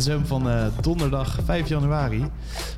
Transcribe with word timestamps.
ZSM 0.00 0.24
van 0.24 0.50
eh, 0.50 0.64
donderdag 0.80 1.38
5 1.44 1.68
januari. 1.68 2.30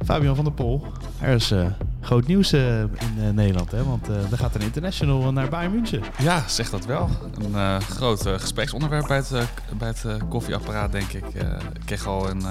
Fabian 0.04 0.34
van 0.34 0.44
der 0.44 0.52
Pol. 0.52 0.86
Er 1.20 1.34
is 1.34 1.50
eh, 1.50 1.66
groot 2.00 2.26
nieuws 2.26 2.52
eh, 2.52 2.80
in 2.80 3.34
Nederland, 3.34 3.70
hè? 3.70 3.84
want 3.84 4.08
er 4.08 4.38
gaat 4.38 4.54
een 4.54 4.60
international 4.60 5.32
naar 5.32 5.48
Bayern 5.48 5.72
München. 5.72 6.02
Ja, 6.18 6.44
zeg 6.48 6.70
dat 6.70 6.84
wel. 6.86 7.08
Een 7.52 7.80
groot 7.80 8.26
gespreksonderwerp 8.26 9.06
bij 9.06 9.16
het, 9.16 9.30
bij 9.78 9.88
het 9.88 10.06
koffieapparaat, 10.28 10.92
denk 10.92 11.12
ik. 11.12 11.24
Ik 11.72 11.82
kreeg 11.84 12.06
al 12.06 12.28
in 12.28 12.42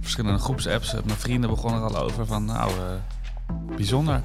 verschillende 0.00 0.38
groepsapps. 0.38 0.92
Mijn 0.92 1.18
vrienden 1.18 1.50
begonnen 1.50 1.82
er 1.82 1.96
al 1.96 2.02
over 2.02 2.26
van, 2.26 2.44
nou, 2.44 2.70
bijzonder. 3.76 4.20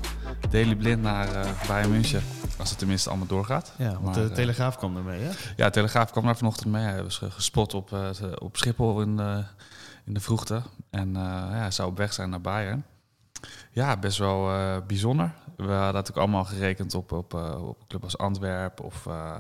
Daily 0.50 0.76
Blind 0.76 1.02
naar 1.02 1.28
Bayern 1.68 1.92
München. 1.92 2.22
Als 2.58 2.70
het 2.70 2.78
tenminste 2.80 3.10
allemaal 3.10 3.28
doorgaat. 3.28 3.74
Ja, 3.78 3.92
want 3.92 4.04
Maar, 4.04 4.14
de 4.14 4.22
eh, 4.30 4.36
Telegraaf 4.36 4.78
kwam 4.78 4.98
ermee, 4.98 5.22
hè? 5.22 5.32
Ja, 5.56 5.70
Telegraaf 5.70 6.12
kwam 6.12 6.24
daar 6.26 6.38
vanochtend 6.38 6.72
mee. 6.72 6.84
Hij 6.84 7.04
was 7.04 7.18
ge- 7.18 7.32
gespot 7.32 7.74
op, 7.74 7.94
eh, 7.94 8.10
op 8.40 8.58
Schiphol 8.58 9.02
in 9.02 9.18
de, 9.18 9.44
in 10.06 10.14
de 10.14 10.20
vroegte. 10.20 10.62
En 10.90 11.16
eh, 11.16 11.22
ja, 11.22 11.50
hij 11.58 11.72
zou 11.72 11.90
op 11.90 11.98
weg 11.98 12.14
zijn 12.14 12.30
naar 12.30 12.42
Bayern. 12.42 12.86
Ja, 13.72 13.98
best 13.98 14.18
wel 14.18 14.50
eh, 14.50 14.78
bijzonder. 14.88 15.34
We 15.56 15.64
hadden 15.64 15.80
natuurlijk 15.94 16.18
allemaal 16.18 16.46
gerekend 16.46 16.94
op, 16.94 17.12
op, 17.12 17.34
eh, 17.34 17.68
op 17.68 17.80
een 17.82 17.88
club 17.88 18.04
als 18.04 18.18
Antwerpen. 18.18 18.86
Of 18.86 19.06
eh, 19.08 19.40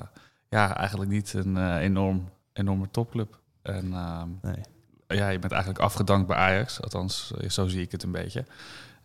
ja, 0.49 0.75
eigenlijk 0.75 1.11
niet 1.11 1.33
een 1.33 1.57
eh, 1.57 1.75
enorm, 1.75 2.29
enorme 2.53 2.87
topclub. 2.91 3.39
En 3.61 3.93
ehm, 3.93 4.27
Nee. 4.41 4.61
ja, 5.19 5.29
je 5.29 5.39
bent 5.39 5.51
eigenlijk 5.51 5.81
afgedankt 5.83 6.27
bij 6.27 6.37
Ajax. 6.37 6.81
Althans, 6.81 7.31
eh, 7.37 7.49
zo 7.49 7.67
zie 7.67 7.81
ik 7.81 7.91
het 7.91 8.03
een 8.03 8.11
beetje. 8.11 8.45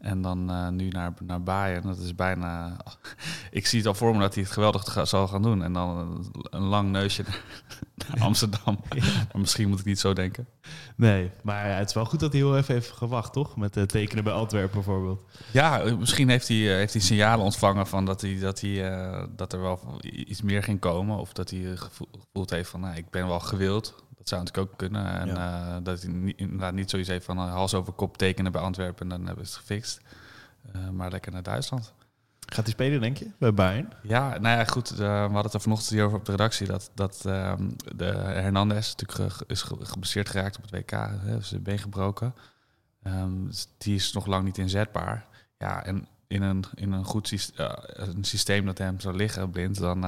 En 0.02 0.22
dan 0.22 0.50
eh, 0.50 0.68
nu 0.68 0.88
naar, 0.88 1.12
naar 1.24 1.42
Bayern. 1.42 1.82
Dat 1.82 1.98
is 1.98 2.14
bijna... 2.14 2.76
Ik 3.50 3.66
zie 3.66 3.78
het 3.78 3.88
al 3.88 3.94
voor 3.94 4.14
me 4.14 4.20
dat 4.20 4.34
hij 4.34 4.42
het 4.42 4.52
geweldig 4.52 4.92
ga- 4.92 5.04
zal 5.04 5.28
gaan 5.28 5.42
doen. 5.42 5.62
En 5.62 5.72
dan 5.72 5.96
een, 5.98 6.26
een 6.50 6.62
lang 6.62 6.90
neusje 6.90 7.22
naar, 7.22 7.40
naar 8.08 8.20
Amsterdam. 8.26 8.80
Maar 9.32 9.40
misschien 9.40 9.68
moet 9.68 9.78
ik 9.78 9.84
niet 9.84 9.98
zo 10.00 10.12
denken. 10.12 10.46
Nee, 10.96 11.30
maar 11.42 11.68
ja, 11.68 11.74
het 11.76 11.88
is 11.88 11.94
wel 11.94 12.04
goed 12.04 12.20
dat 12.20 12.32
hij 12.32 12.40
heel 12.40 12.56
even 12.56 12.74
heeft 12.74 12.90
gewacht, 12.90 13.32
toch? 13.32 13.56
Met 13.56 13.76
eh, 13.76 13.82
tekenen 13.82 14.24
bij 14.24 14.32
Antwerpen 14.32 14.74
bijvoorbeeld. 14.74 15.20
Ja, 15.52 15.94
misschien 15.98 16.28
heeft 16.28 16.48
hij, 16.48 16.56
eh, 16.70 16.76
heeft 16.76 16.92
hij 16.92 17.02
signalen 17.02 17.44
ontvangen 17.44 17.86
van 17.86 18.04
dat, 18.04 18.20
hij, 18.20 18.38
dat, 18.38 18.60
hij, 18.60 18.90
eh, 18.90 19.24
dat 19.36 19.52
er 19.52 19.60
wel 19.60 19.98
iets 20.00 20.42
meer 20.42 20.62
ging 20.62 20.80
komen. 20.80 21.16
Of 21.18 21.32
dat 21.32 21.50
hij 21.50 21.76
gevoel- 21.76 22.08
gevoeld 22.20 22.50
heeft 22.50 22.70
van, 22.70 22.80
nou, 22.80 22.96
ik 22.96 23.10
ben 23.10 23.26
wel 23.26 23.40
gewild. 23.40 23.94
Dat 24.22 24.30
zou 24.30 24.42
natuurlijk 24.42 24.72
ook 24.72 24.78
kunnen. 24.78 25.20
En 25.20 25.36
eh, 25.36 25.76
dat 25.82 26.02
hij 26.02 26.12
niet, 26.12 26.38
inderdaad 26.38 26.72
niet 26.74 26.90
zoiets 26.90 27.08
heeft 27.08 27.24
van 27.24 27.38
eh, 27.38 27.52
hals 27.52 27.74
over 27.74 27.92
kop 27.92 28.16
tekenen 28.16 28.52
bij 28.52 28.60
Antwerpen 28.60 29.02
en 29.02 29.08
dan 29.08 29.26
hebben 29.26 29.44
we 29.44 29.50
het 29.50 29.58
gefixt. 29.58 30.00
Eh, 30.72 30.88
maar 30.88 31.10
lekker 31.10 31.32
naar 31.32 31.42
Duitsland. 31.42 31.92
Gaat 32.46 32.64
hij 32.64 32.72
spelen, 32.72 33.00
denk 33.00 33.16
je, 33.16 33.30
bij 33.38 33.54
Bayern? 33.54 33.92
Ja, 34.02 34.28
nou 34.28 34.58
ja, 34.58 34.64
goed. 34.64 34.88
we 34.88 35.04
hadden 35.04 35.42
het 35.42 35.54
er 35.54 35.60
vanochtend 35.60 35.90
hier 35.90 36.04
over 36.04 36.18
op 36.18 36.24
de 36.24 36.30
redactie. 36.30 36.66
Dat, 36.66 36.90
dat 36.94 37.22
ehm, 37.26 37.70
de 37.96 38.04
Hernandez 38.14 38.94
natuurlijk 38.94 39.40
is 39.46 39.62
ge- 39.62 39.76
geblesseerd 39.80 40.28
geraakt 40.28 40.56
op 40.56 40.62
het 40.62 40.70
WK. 40.70 40.90
Hè, 40.90 41.36
is 41.36 41.48
zijn 41.48 41.62
been 41.62 41.78
gebroken. 41.78 42.34
Ehm, 43.02 43.46
dus 43.46 43.68
die 43.78 43.94
is 43.94 44.12
nog 44.12 44.26
lang 44.26 44.44
niet 44.44 44.58
inzetbaar. 44.58 45.26
Ja, 45.58 45.84
en 45.84 46.06
in 46.26 46.42
een, 46.42 46.64
in 46.74 46.92
een 46.92 47.04
goed 47.04 47.52
een 47.92 48.24
systeem 48.24 48.66
dat 48.66 48.78
hem 48.78 49.00
zou 49.00 49.16
liggen, 49.16 49.50
blind, 49.50 49.78
dan 49.78 50.00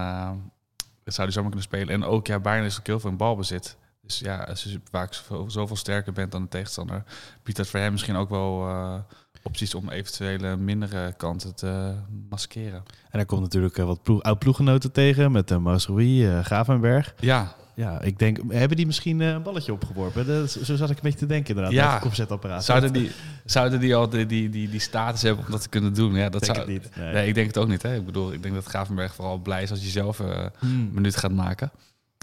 zou 1.05 1.23
hij 1.23 1.31
zomaar 1.31 1.51
kunnen 1.51 1.63
spelen. 1.63 1.95
En 1.95 2.05
ook, 2.05 2.27
ja, 2.27 2.39
Bayern 2.41 2.65
is 2.67 2.79
ook 2.79 2.87
heel 2.87 3.01
veel 3.01 3.11
in 3.11 3.17
balbezit. 3.17 3.77
Dus 4.07 4.19
ja, 4.19 4.37
als 4.43 4.63
je 4.63 4.81
vaak 4.91 5.15
zoveel, 5.15 5.51
zoveel 5.51 5.77
sterker 5.77 6.13
bent 6.13 6.33
dan 6.33 6.43
de 6.43 6.49
tegenstander, 6.49 7.03
biedt 7.43 7.59
dat 7.59 7.67
voor 7.69 7.81
hem 7.81 7.93
misschien 7.93 8.17
ook 8.17 8.29
wel 8.31 8.69
eh, 8.69 8.95
opties 9.43 9.75
om 9.75 9.89
eventuele 9.91 10.57
mindere 10.57 11.13
kanten 11.17 11.55
te 11.55 11.95
maskeren. 12.31 12.83
En 13.11 13.19
er 13.21 13.27
komt 13.27 13.41
natuurlijk 13.41 13.79
eh, 13.79 13.85
wat 13.85 14.03
ploeg, 14.03 14.23
oud-ploeggenoten 14.23 14.93
tegen 14.93 15.33
met 15.33 15.51
uh, 15.51 15.59
Masrui, 15.59 16.27
uh, 16.29 16.45
Gravenberg. 16.45 17.15
Ja, 17.21 17.55
Ja, 17.77 18.01
ik 18.01 18.19
denk, 18.19 18.39
hebben 18.49 18.77
die 18.77 18.87
misschien 18.87 19.21
eh, 19.21 19.29
een 19.29 19.43
balletje 19.43 19.73
opgeworpen? 19.73 20.27
Dat, 20.27 20.51
zo 20.51 20.77
zat 20.77 20.91
ik 20.91 20.97
een 20.97 21.03
beetje 21.03 21.19
te 21.19 21.27
denken 21.27 21.49
inderdaad, 21.49 21.73
Ja. 21.75 21.93
het 21.93 22.03
kopzetapparaat. 22.03 22.65
Zouden 22.65 22.93
die, 22.93 23.11
zouden 23.45 23.81
die 23.81 23.95
al 23.97 24.09
die, 24.09 24.27
die, 24.27 24.49
die, 24.49 24.69
die 24.71 24.81
status 24.81 25.23
hebben 25.23 25.45
om 25.45 25.51
dat 25.51 25.63
te 25.63 25.69
kunnen 25.69 25.95
doen? 25.95 26.15
Ja, 26.15 26.29
dat 26.29 26.43
denk 26.45 26.57
zou, 26.57 26.71
niet. 26.71 26.97
Nee. 26.97 27.13
Nee. 27.13 27.29
ik 27.29 27.35
denk 27.35 27.47
het 27.47 27.59
ook 27.59 27.69
niet. 27.69 27.83
Hè. 27.83 27.95
Ik 27.97 28.05
bedoel, 28.07 28.33
ik 28.33 28.43
denk 28.43 28.55
dat 28.55 28.65
Gravenberg 28.65 29.15
vooral 29.15 29.39
blij 29.39 29.63
is 29.63 29.71
als 29.71 29.83
je 29.83 29.89
zelf 29.91 30.21
eh, 30.21 30.27
een 30.29 30.51
Hmm. 30.59 30.91
minuut 30.93 31.17
gaat 31.17 31.33
maken. 31.33 31.71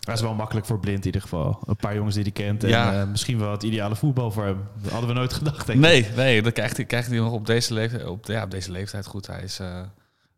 Dat 0.01 0.16
is 0.16 0.22
wel 0.22 0.34
makkelijk 0.34 0.66
voor 0.66 0.79
Blind 0.79 1.00
in 1.00 1.06
ieder 1.06 1.22
geval. 1.22 1.59
Een 1.66 1.75
paar 1.75 1.95
jongens 1.95 2.16
die 2.16 2.23
hij 2.23 2.31
kent 2.31 2.63
en 2.63 2.69
Ja. 2.69 3.01
eh, 3.01 3.07
misschien 3.07 3.39
wel 3.39 3.51
het 3.51 3.63
ideale 3.63 3.95
voetbal 3.95 4.31
voor 4.31 4.44
hem. 4.45 4.63
Dat 4.81 4.91
hadden 4.91 5.09
we 5.09 5.16
nooit 5.16 5.34
gedacht, 5.34 5.66
denk 5.67 5.79
ik. 5.79 5.85
Nee, 5.85 6.07
nee, 6.16 6.41
dat 6.41 6.53
krijgt 6.53 6.75
hij, 6.78 6.85
krijgt 6.85 7.07
hij 7.09 7.17
nog 7.17 7.31
op 7.31 7.45
deze 7.45 7.73
leeftijd. 7.73 8.06
Op, 8.06 8.25
ja, 8.25 8.44
op 8.44 8.51
deze 8.51 8.72
leeftijd 8.72 9.06
goed. 9.06 9.28
Hij 9.28 9.41
is, 9.44 9.59
eh, 9.59 9.67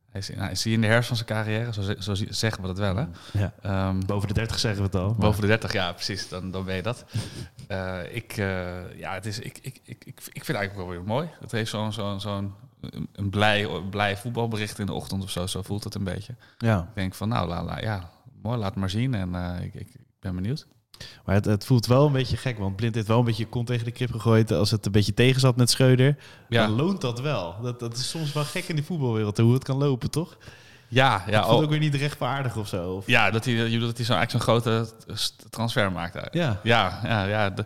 hij 0.10 0.22
is, 0.22 0.28
hij 0.36 0.52
is 0.52 0.64
hier 0.64 0.74
in 0.74 0.82
de 0.82 0.88
herfst 0.88 1.08
van 1.08 1.16
zijn 1.18 1.28
carrière. 1.30 1.74
Zo, 1.74 1.82
zo 2.00 2.14
zeggen 2.30 2.62
we 2.62 2.68
dat 2.68 2.78
wel, 2.78 2.96
hè? 2.96 3.06
Ja. 3.40 3.54
Ehm, 3.62 4.00
Boven 4.06 4.28
de 4.28 4.34
30 4.34 4.60
zeggen 4.60 4.80
we 4.82 4.86
het 4.86 4.96
al. 4.96 5.08
maar- 5.10 5.18
boven 5.18 5.42
de 5.42 5.48
30, 5.48 5.74
ja, 5.74 5.92
precies. 5.94 6.30
Dan, 6.30 6.52
dan 6.52 6.66
ben 6.66 6.76
je 6.76 6.82
dat. 6.82 7.06
Eh, 7.68 7.98
ik, 8.12 8.36
ja, 8.98 9.14
het 9.14 9.26
is, 9.26 9.40
ik, 9.40 9.60
ik, 9.62 9.80
ik, 9.86 10.04
ik 10.06 10.22
vind 10.22 10.48
het 10.48 10.56
eigenlijk 10.56 10.76
wel 10.88 10.98
weer 10.98 11.04
mooi. 11.08 11.28
Het 11.40 11.52
heeft 11.52 11.70
zo'n 11.70 11.94
zo'n 11.94 12.20
zo'n 12.20 12.54
een, 12.82 13.08
een 13.14 13.30
blij, 13.30 13.68
blij 13.90 14.18
voetbalbericht 14.18 14.80
in 14.80 14.86
de 14.86 14.94
ochtend 14.94 15.24
of 15.24 15.30
zo. 15.30 15.48
Zo 15.48 15.62
voelt 15.62 15.84
het 15.84 15.96
een 15.96 16.04
beetje. 16.04 16.36
Ja, 16.58 16.80
Ik 16.80 16.96
denk 16.96 17.14
van, 17.16 17.28
nou, 17.30 17.48
la, 17.48 17.64
la, 17.64 17.80
ja, 17.80 18.10
mooi, 18.44 18.58
laat 18.58 18.76
maar 18.76 18.90
zien. 18.90 19.14
En 19.14 19.36
eh, 19.36 19.66
ik, 19.66 19.74
ik, 19.74 19.88
ben 20.20 20.36
benieuwd. 20.36 20.68
maar 21.26 21.36
het, 21.36 21.46
het 21.46 21.66
voelt 21.66 21.86
wel 21.86 22.06
een 22.06 22.12
beetje 22.12 22.38
gek, 22.38 22.58
want 22.58 22.76
Blind 22.76 22.96
heeft 22.96 23.08
wel 23.08 23.20
een 23.20 23.26
beetje 23.26 23.44
je 23.44 23.50
kont 23.50 23.68
tegen 23.68 23.86
de 23.86 23.92
krip 23.92 24.12
gegooid 24.12 24.52
als 24.52 24.72
het 24.72 24.86
een 24.86 24.92
beetje 24.92 25.14
tegen 25.14 25.40
zat 25.40 25.56
met 25.56 25.70
Schreuder. 25.70 26.18
Ja. 26.50 26.68
Dan 26.68 26.76
loont 26.76 27.02
dat 27.02 27.22
wel. 27.22 27.62
Dat, 27.62 27.80
dat 27.80 27.98
is 27.98 28.10
soms 28.10 28.34
wel 28.34 28.44
gek 28.44 28.68
in 28.68 28.76
die 28.76 28.86
voetbalwereld, 28.86 29.38
hoe 29.38 29.54
het 29.54 29.64
kan 29.64 29.78
lopen, 29.78 30.12
toch? 30.12 30.38
Ja, 30.88 31.24
ja, 31.28 31.46
voelt 31.46 31.64
ook 31.64 31.70
weer 31.70 31.80
niet 31.80 31.96
rechtvaardig 31.96 32.58
of 32.58 32.68
zo. 32.68 32.92
Of, 32.92 33.08
ja 33.08 33.32
dat 33.32 33.46
hij, 33.46 33.80
dat 33.80 33.98
hij 33.98 34.06
zo, 34.06 34.14
eigenlijk 34.14 34.32
zo'n 34.32 34.40
grote 34.40 34.88
transfer 35.50 35.92
maakt. 35.92 36.34
ja. 36.34 36.60
Ja, 36.64 37.00
ja, 37.04 37.26
ja. 37.26 37.50
De, 37.50 37.66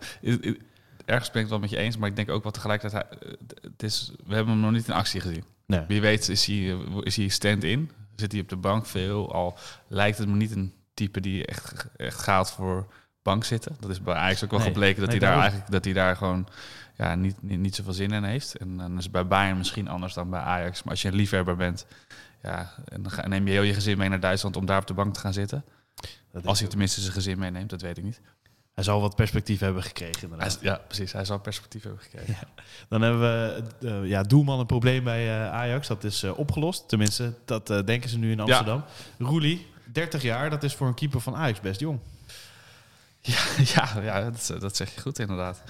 ergens 1.06 1.32
ben 1.32 1.42
ik 1.42 1.48
het 1.48 1.50
wel 1.50 1.60
met 1.60 1.70
je 1.70 1.78
eens, 1.78 1.98
maar 1.98 2.10
ik 2.10 2.16
denk 2.16 2.30
ook 2.30 2.44
wel 2.44 2.52
tegelijkertijd, 2.52 3.06
hij, 3.10 3.36
het 3.62 3.84
is, 3.84 4.12
we 4.26 4.36
hebben 4.36 4.54
hem 4.54 4.62
nog 4.62 4.72
niet 4.72 4.88
in 4.88 4.94
actie 4.94 5.22
gezien. 5.22 5.44
Nee. 5.66 5.84
Wie 5.88 6.02
weet 6.02 6.30
is 6.30 6.46
hij, 6.46 6.78
is 7.04 7.16
hij 7.16 7.28
stand-in, 7.28 7.92
zit 8.20 8.32
hij 8.32 8.42
op 8.42 8.50
de 8.50 8.56
bank 8.56 8.86
veel, 8.86 9.34
al 9.34 9.58
lijkt 9.88 10.18
het 10.18 10.28
me 10.28 10.36
niet 10.36 10.56
een 10.56 10.74
type 10.94 11.20
die 11.22 11.46
echt, 11.46 11.88
echt 11.96 12.20
gaat 12.20 12.52
voor 12.52 12.88
bank 13.22 13.44
zitten. 13.44 13.76
Dat 13.80 13.90
is 13.90 14.02
bij 14.02 14.16
Ajax 14.16 14.44
ook 14.44 14.50
wel 14.50 14.60
Nee. 14.60 14.68
gebleken 14.68 15.00
dat 15.02 15.10
Nee, 15.10 15.20
hij 15.20 15.28
daar 15.30 15.40
eigenlijk 15.40 15.72
dat 15.72 15.84
hij 15.86 15.94
daar 15.94 16.16
gewoon 16.16 16.48
ja, 16.96 17.16
niet, 17.16 17.42
niet, 17.42 17.60
niet 17.60 17.76
zoveel 17.76 17.94
zin 17.94 18.12
in 18.12 18.24
heeft. 18.24 18.56
En 18.56 18.78
dan 18.78 18.98
is 18.98 19.04
het 19.04 19.12
bij 19.12 19.28
Bayern 19.28 19.58
misschien 19.58 19.88
anders 19.88 20.14
dan 20.14 20.30
bij 20.30 20.40
Ajax. 20.40 20.84
Maar 20.84 20.92
als 20.92 21.02
je 21.02 21.08
een 21.08 21.16
liefhebber 21.16 21.56
bent, 21.56 21.86
ja, 22.44 22.74
en 22.86 23.02
dan 23.02 23.12
ga- 23.12 23.28
neem 23.28 23.46
je 23.48 23.52
heel 23.54 23.62
je 23.62 23.74
gezin 23.74 23.98
mee 23.98 24.10
naar 24.10 24.20
Duitsland 24.20 24.56
om 24.56 24.66
daar 24.66 24.80
op 24.80 24.88
de 24.88 24.94
bank 24.94 25.14
te 25.14 25.20
gaan 25.20 25.34
zitten. 25.34 25.64
Dat 26.32 26.46
Als 26.46 26.60
hij 26.60 26.68
tenminste 26.70 27.02
zijn 27.02 27.14
gezin 27.14 27.40
meeneemt, 27.40 27.70
dat 27.70 27.82
weet 27.82 27.98
ik 27.98 28.04
niet. 28.04 28.22
Hij 28.78 28.86
zal 28.86 29.02
wat 29.02 29.16
perspectief 29.16 29.60
hebben 29.60 29.84
gekregen, 29.84 30.22
inderdaad. 30.24 30.58
ja, 30.62 30.82
precies. 30.88 31.12
Hij 31.12 31.26
zal 31.26 31.40
perspectief 31.40 31.84
hebben 31.84 32.02
gekregen. 32.02 32.48
Dan 32.90 33.02
hebben 33.02 33.22
we 33.22 33.64
eh, 33.88 34.10
ja, 34.10 34.24
doelman 34.24 34.60
een 34.60 34.66
probleem 34.66 35.04
bij 35.04 35.28
eh, 35.28 35.52
Ajax. 35.52 35.88
Dat 35.88 36.04
is 36.04 36.24
eh, 36.24 36.38
opgelost. 36.38 36.90
Tenminste, 36.90 37.34
dat 37.46 37.68
denken 37.68 38.10
ze 38.10 38.18
nu 38.18 38.32
in 38.32 38.40
Amsterdam. 38.40 38.84
Roelie, 39.20 39.68
30 39.86 40.22
jaar. 40.22 40.50
Dat 40.50 40.64
is 40.64 40.74
voor 40.76 40.88
een 40.88 40.94
keeper 40.94 41.22
van 41.22 41.36
Ajax 41.36 41.60
best 41.60 41.80
jong. 41.80 42.00
Ja, 43.22 43.40
ja, 43.76 44.02
ja 44.02 44.22
dat, 44.22 44.54
dat 44.60 44.76
zeg 44.76 44.96
je 44.96 45.02
goed 45.02 45.20
inderdaad. 45.20 45.64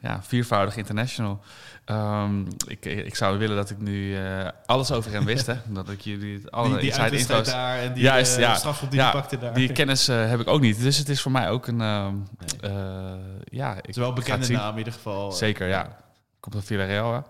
Ja, 0.00 0.22
viervoudig 0.22 0.76
international. 0.76 1.40
Ehm, 1.84 2.40
ik, 2.66 2.84
ik 2.84 3.14
zou 3.14 3.38
willen 3.38 3.56
dat 3.56 3.70
ik 3.70 3.78
nu 3.78 4.16
eh, 4.16 4.48
alles 4.66 4.90
over 4.92 5.12
hem 5.12 5.24
wist. 5.24 5.46
Hè? 5.46 5.54
Dat 5.68 5.90
ik 5.90 6.00
jullie 6.00 6.34
het 6.38 6.50
alle 6.50 6.68
die 6.68 6.78
die 6.78 6.86
inside 6.88 7.16
info's... 7.18 7.46
daar 7.46 7.78
en 7.78 7.92
die 7.92 8.02
Juist, 8.02 8.34
eh, 8.36 8.40
ja. 8.40 8.74
die 8.90 8.98
Ja, 8.98 9.10
pakte 9.10 9.38
daar. 9.38 9.54
Die 9.54 9.72
kennis 9.72 10.08
eh, 10.08 10.28
heb 10.28 10.40
ik 10.40 10.48
ook 10.48 10.60
niet. 10.60 10.80
Dus 10.80 10.96
het 10.96 11.08
is 11.08 11.20
voor 11.20 11.32
mij 11.32 11.50
ook 11.50 11.66
een... 11.66 11.80
ehm, 11.80 12.14
Nee. 12.14 12.72
eh, 12.72 13.14
ja, 13.44 13.70
ik 13.70 13.76
het 13.76 13.88
is 13.88 13.96
wel 13.96 14.12
bekende 14.12 14.48
naam 14.52 14.72
in 14.72 14.78
ieder 14.78 14.92
geval. 14.92 15.32
Zeker, 15.32 15.68
ja. 15.68 15.96
Komt 16.40 16.54
van 16.54 16.64
Villarreal, 16.64 17.12
hè? 17.14 17.20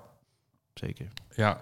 Zeker. 0.74 1.08
Ja. 1.34 1.60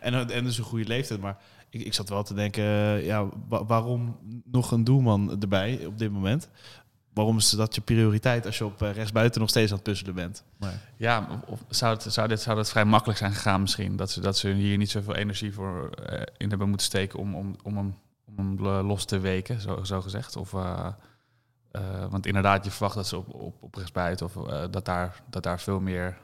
En, 0.00 0.30
en 0.30 0.44
dus 0.44 0.58
een 0.58 0.64
goede 0.64 0.86
leeftijd. 0.86 1.20
Maar 1.20 1.36
ik, 1.70 1.80
ik 1.80 1.94
zat 1.94 2.08
wel 2.08 2.22
te 2.22 2.34
denken, 2.34 2.64
ja, 3.04 3.26
wa- 3.48 3.64
waarom 3.64 4.18
nog 4.44 4.70
een 4.70 4.84
doelman 4.84 5.40
erbij 5.40 5.80
op 5.86 5.98
dit 5.98 6.10
moment? 6.10 6.48
Waarom 7.12 7.36
is 7.36 7.50
dat 7.50 7.74
je 7.74 7.80
prioriteit 7.80 8.46
als 8.46 8.58
je 8.58 8.64
op 8.64 8.82
eh, 8.82 8.92
rechtsbuiten 8.92 9.40
nog 9.40 9.50
steeds 9.50 9.70
aan 9.70 9.76
het 9.76 9.86
puzzelen 9.86 10.14
bent? 10.14 10.44
Maar, 10.56 10.72
Ja, 10.96 11.28
of, 11.46 11.60
zou, 11.68 11.94
het, 11.94 12.12
zou, 12.12 12.28
dit, 12.28 12.40
zou 12.40 12.56
dat 12.56 12.70
vrij 12.70 12.84
makkelijk 12.84 13.18
zijn 13.18 13.32
gegaan 13.32 13.60
misschien? 13.60 13.96
Dat 13.96 14.10
ze, 14.10 14.20
dat 14.20 14.38
ze 14.38 14.48
hier 14.48 14.76
niet 14.76 14.90
zoveel 14.90 15.14
energie 15.14 15.52
voor 15.52 15.90
eh, 15.90 16.22
in 16.36 16.48
hebben 16.48 16.68
moeten 16.68 16.86
steken 16.86 17.18
om, 17.18 17.34
om, 17.34 17.54
om, 17.62 17.76
hem, 17.76 17.94
om 18.24 18.36
hem 18.36 18.60
lo- 18.60 18.82
los 18.82 19.04
te 19.04 19.18
weken, 19.18 19.60
zo, 19.60 19.84
zo 19.84 20.00
gezegd. 20.00 20.36
Of, 20.36 20.54
eh, 20.54 20.86
eh, 21.70 21.82
want 22.10 22.26
inderdaad, 22.26 22.64
je 22.64 22.70
verwacht 22.70 22.94
dat 22.94 23.06
ze 23.06 23.16
op, 23.16 23.34
op, 23.34 23.56
op 23.62 23.74
rechtsbuiten 23.74 24.26
of 24.26 24.36
eh, 24.48 24.64
dat, 24.70 24.84
daar, 24.84 25.22
dat 25.30 25.42
daar 25.42 25.60
veel 25.60 25.80
meer... 25.80 26.16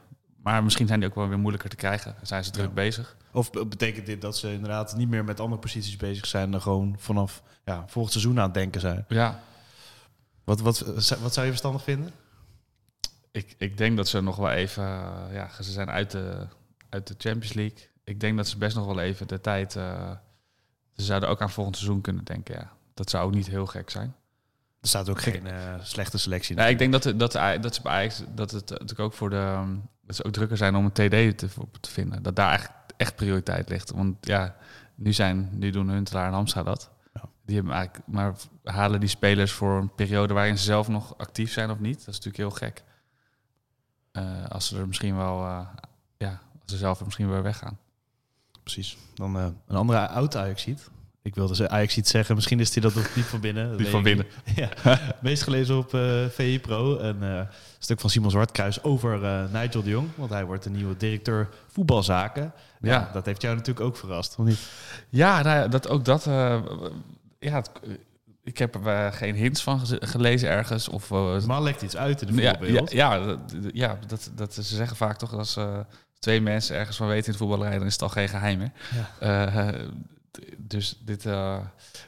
Maar 0.43 0.63
misschien 0.63 0.87
zijn 0.87 0.99
die 0.99 1.09
ook 1.09 1.15
wel 1.15 1.27
weer 1.27 1.39
moeilijker 1.39 1.69
te 1.69 1.75
krijgen. 1.75 2.15
Zijn 2.21 2.43
ze 2.43 2.51
druk 2.51 2.65
Ja. 2.67 2.71
bezig? 2.73 3.17
of 3.31 3.51
be- 3.51 3.65
betekent 3.65 4.05
dit 4.05 4.21
dat 4.21 4.37
ze 4.37 4.51
inderdaad 4.53 4.95
niet 4.95 5.09
meer 5.09 5.23
met 5.23 5.39
andere 5.39 5.61
posities 5.61 5.95
bezig 5.95 6.25
zijn 6.25 6.53
en 6.53 6.61
gewoon 6.61 6.95
vanaf 6.97 7.41
ja, 7.65 7.83
volgend 7.87 8.13
seizoen 8.13 8.37
aan 8.37 8.43
het 8.45 8.53
denken 8.53 8.81
zijn? 8.81 9.05
Ja, 9.07 9.39
Wat, 10.49 10.59
wat, 10.59 10.79
wat 11.21 11.33
zou 11.33 11.45
je 11.45 11.51
verstandig 11.51 11.83
vinden? 11.83 12.13
ik, 13.31 13.55
ik 13.57 13.77
denk 13.77 13.97
dat 13.97 14.07
ze 14.07 14.21
nog 14.21 14.35
wel 14.35 14.49
even... 14.49 14.83
eh, 14.83 15.33
ja, 15.33 15.49
ze 15.61 15.71
zijn 15.71 15.89
uit 15.89 16.11
de, 16.11 16.47
uit 16.89 17.07
de 17.07 17.15
Champions 17.17 17.53
League. 17.53 17.77
Ik 18.03 18.19
denk 18.19 18.37
dat 18.37 18.47
ze 18.47 18.57
best 18.57 18.75
nog 18.75 18.85
wel 18.85 18.99
even 18.99 19.27
de 19.27 19.41
tijd... 19.41 19.75
eh, 19.75 20.11
ze 20.95 21.03
zouden 21.03 21.29
ook 21.29 21.41
aan 21.41 21.49
volgend 21.49 21.77
seizoen 21.77 22.01
kunnen 22.01 22.23
denken, 22.23 22.55
ja. 22.55 22.71
Dat 22.93 23.09
zou 23.09 23.25
ook 23.25 23.33
niet 23.33 23.47
heel 23.47 23.65
gek 23.65 23.89
zijn. 23.89 24.15
Er 24.81 24.87
staat 24.87 25.09
ook 25.09 25.21
geen 25.21 25.45
uh, 25.45 25.75
slechte 25.81 26.17
selectie. 26.17 26.55
Nee, 26.55 26.71
ik 26.71 26.77
denk 26.77 26.91
dat, 26.91 27.03
dat, 27.03 27.31
dat, 27.61 27.75
ze 27.75 27.81
bij 27.81 27.91
Ajax, 27.91 28.23
dat 28.35 28.51
het 28.51 28.69
natuurlijk 28.69 28.99
ook 28.99 29.13
voor 29.13 29.29
de... 29.29 29.75
Dat 30.01 30.15
ze 30.15 30.23
ook 30.23 30.31
drukker 30.31 30.57
zijn 30.57 30.75
om 30.75 30.85
een 30.85 30.91
TD 30.91 31.37
te, 31.37 31.47
te 31.79 31.89
vinden. 31.89 32.23
Dat 32.23 32.35
daar 32.35 32.49
eigenlijk 32.49 32.79
echt 32.97 33.15
prioriteit 33.15 33.69
ligt. 33.69 33.91
Want 33.91 34.15
ja, 34.21 34.55
nu, 34.95 35.13
zijn, 35.13 35.49
nu 35.51 35.69
doen 35.69 35.89
Huntelaar 35.89 36.27
en 36.27 36.33
Hamstra 36.33 36.63
dat. 36.63 36.91
Ja. 37.49 37.55
Die 37.55 37.55
hebben 37.55 37.73
eigenlijk, 37.73 38.07
maar 38.07 38.35
halen 38.63 38.99
die 38.99 39.09
spelers 39.09 39.51
voor 39.51 39.77
een 39.77 39.95
periode 39.95 40.33
waarin 40.33 40.57
ze 40.57 40.63
zelf 40.63 40.87
nog 40.87 41.17
actief 41.17 41.51
zijn 41.51 41.71
of 41.71 41.79
niet? 41.79 41.97
Dat 41.97 42.07
is 42.07 42.19
natuurlijk 42.23 42.37
heel 42.37 42.51
gek. 42.51 42.83
Uh, 44.13 44.45
als 44.47 44.67
ze 44.67 44.77
er 44.77 44.87
misschien 44.87 45.17
wel, 45.17 45.43
uh, 45.43 45.59
ja, 46.17 46.41
als 46.61 46.71
ze 46.71 46.77
zelf 46.77 46.99
er 46.99 47.05
misschien 47.05 47.29
weer 47.29 47.43
weggaan. 47.43 47.77
Precies. 48.63 48.97
Dan 49.13 49.37
uh, 49.37 49.47
een 49.67 49.75
andere 49.75 50.07
oud 50.07 50.35
Ajax 50.35 50.61
ziet. 50.61 50.89
Ik 51.21 51.35
wilde 51.35 51.55
ze 51.55 51.69
Ajax 51.69 51.97
iets 51.97 52.11
zeggen, 52.11 52.35
misschien 52.35 52.59
is 52.59 52.73
hij 52.73 52.81
dat 52.81 52.95
nog 52.95 53.15
niet 53.15 53.25
van 53.25 53.39
binnen. 53.39 53.75
Niet 53.77 53.87
van 53.87 54.03
binnen. 54.03 54.25
ja. 54.55 54.69
Meest 55.21 55.43
gelezen 55.43 55.77
op 55.77 55.89
VI 56.29 56.59
Pro. 56.59 56.99
Een 56.99 57.47
stuk 57.79 57.99
van 57.99 58.09
Simon 58.09 58.31
Zwartkruis 58.31 58.83
over 58.83 59.19
Nigel 59.51 59.83
de 59.83 59.89
Jong. 59.89 60.09
Want 60.15 60.29
hij 60.29 60.45
wordt 60.45 60.63
de 60.63 60.69
nieuwe 60.69 60.97
directeur 60.97 61.49
voetbalzaken. 61.67 62.53
Ja. 62.81 62.91
ja. 62.91 63.09
dat 63.13 63.25
heeft 63.25 63.41
jou 63.41 63.55
natuurlijk 63.55 63.85
ook 63.85 63.97
verrast, 63.97 64.35
of 64.37 64.45
niet? 64.45 64.59
Ja, 65.09 65.41
nou, 65.41 65.69
dat, 65.69 65.87
ook 65.87 66.05
dat... 66.05 66.29
ja, 67.39 67.55
het, 67.55 67.71
ik 68.43 68.57
heb 68.57 68.85
er 68.85 69.13
geen 69.13 69.35
hints 69.35 69.63
van 69.63 69.81
gelezen 69.85 70.49
ergens. 70.49 70.89
Of, 70.89 71.09
uh, 71.09 71.45
maar 71.45 71.61
legt 71.61 71.81
iets 71.81 71.97
uit 71.97 72.21
in 72.21 72.27
de 72.27 72.33
voetbalwereld. 72.33 72.91
Ja, 72.91 73.13
ja, 73.15 73.37
ja, 73.73 73.99
dat, 74.07 74.31
dat, 74.35 74.53
ze 74.53 74.61
zeggen 74.61 74.97
vaak 74.97 75.17
toch 75.17 75.33
als 75.33 75.57
uh, 75.57 75.79
twee 76.19 76.41
mensen 76.41 76.75
ergens 76.75 76.97
van 76.97 77.07
weten 77.07 77.25
in 77.25 77.31
het 77.31 77.39
voetballerij, 77.39 77.77
dan 77.77 77.87
is 77.87 77.93
het 77.93 78.01
al 78.01 78.09
geen 78.09 78.29
geheim 78.29 78.57
meer. 78.57 78.71
Ja. 79.19 79.73
Uh, 79.73 79.81
dus 80.57 80.99
dit, 81.01 81.27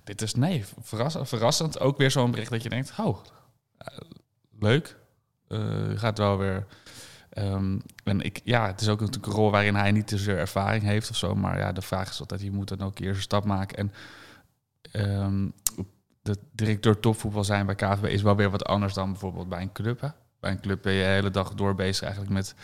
dit 0.03 0.21
is, 0.21 0.35
nee, 0.35 0.65
verrassend, 0.81 1.27
verrassend. 1.27 1.79
Ook 1.79 1.97
weer 1.97 2.11
zo'n 2.11 2.31
bericht 2.31 2.51
dat 2.51 2.63
je 2.63 2.69
denkt, 2.69 2.93
oh, 2.97 3.17
leuk. 4.59 4.95
gaat 5.95 6.17
wel 6.17 6.37
weer... 6.37 6.65
Um, 7.37 7.81
en 8.03 8.21
ik, 8.21 8.41
ja, 8.43 8.67
het 8.67 8.81
is 8.81 8.87
ook 8.87 8.99
natuurlijk 8.99 9.27
een 9.27 9.33
rol 9.33 9.51
waarin 9.51 9.75
hij 9.75 9.91
niet 9.91 10.07
te 10.07 10.17
veel 10.17 10.35
ervaring 10.35 10.83
heeft 10.83 11.09
of 11.09 11.15
zo. 11.15 11.35
Maar 11.35 11.57
ja, 11.57 11.71
de 11.71 11.81
vraag 11.81 12.09
is 12.09 12.19
altijd, 12.19 12.41
je 12.41 12.51
moet 12.51 12.67
dan 12.67 12.81
ook 12.81 12.99
eerst 12.99 13.15
een 13.15 13.21
stap 13.21 13.45
maken. 13.45 13.77
En 13.77 13.93
um, 14.93 15.53
de 16.21 16.37
directeur 16.51 16.99
topvoetbal 16.99 17.43
zijn 17.43 17.65
bij 17.65 17.75
KVB 17.75 18.05
is 18.05 18.21
wel 18.21 18.35
weer 18.35 18.49
wat 18.49 18.65
anders 18.65 18.93
dan 18.93 19.11
bijvoorbeeld 19.11 19.49
bij 19.49 19.61
een 19.61 19.71
club. 19.71 20.01
Hè? 20.01 20.07
Bij 20.39 20.51
een 20.51 20.61
club 20.61 20.81
ben 20.81 20.93
je 20.93 21.03
de 21.03 21.07
hele 21.07 21.31
dag 21.31 21.53
door 21.53 21.75
bezig 21.75 22.01
eigenlijk 22.03 22.33
met 22.33 22.55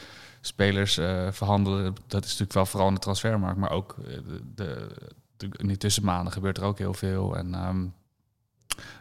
spelers 0.42 0.98
uh, 0.98 1.32
verhandelen. 1.32 1.96
Dat 2.08 2.24
is 2.24 2.30
natuurlijk 2.30 2.54
wel 2.54 2.66
vooral 2.66 2.88
in 2.88 2.94
de 2.94 3.00
transfermarkt, 3.00 3.58
maar 3.58 3.72
ook 3.72 3.96
uh, 4.00 4.18
de, 4.56 4.88
de, 5.38 5.50
in 5.52 5.68
die 5.68 5.78
tussenmaanden 5.78 6.34
gebeurt 6.34 6.58
er 6.58 6.64
ook 6.64 6.78
heel 6.78 6.94
veel. 6.94 7.38
En 7.38 7.46
um, 7.46 7.94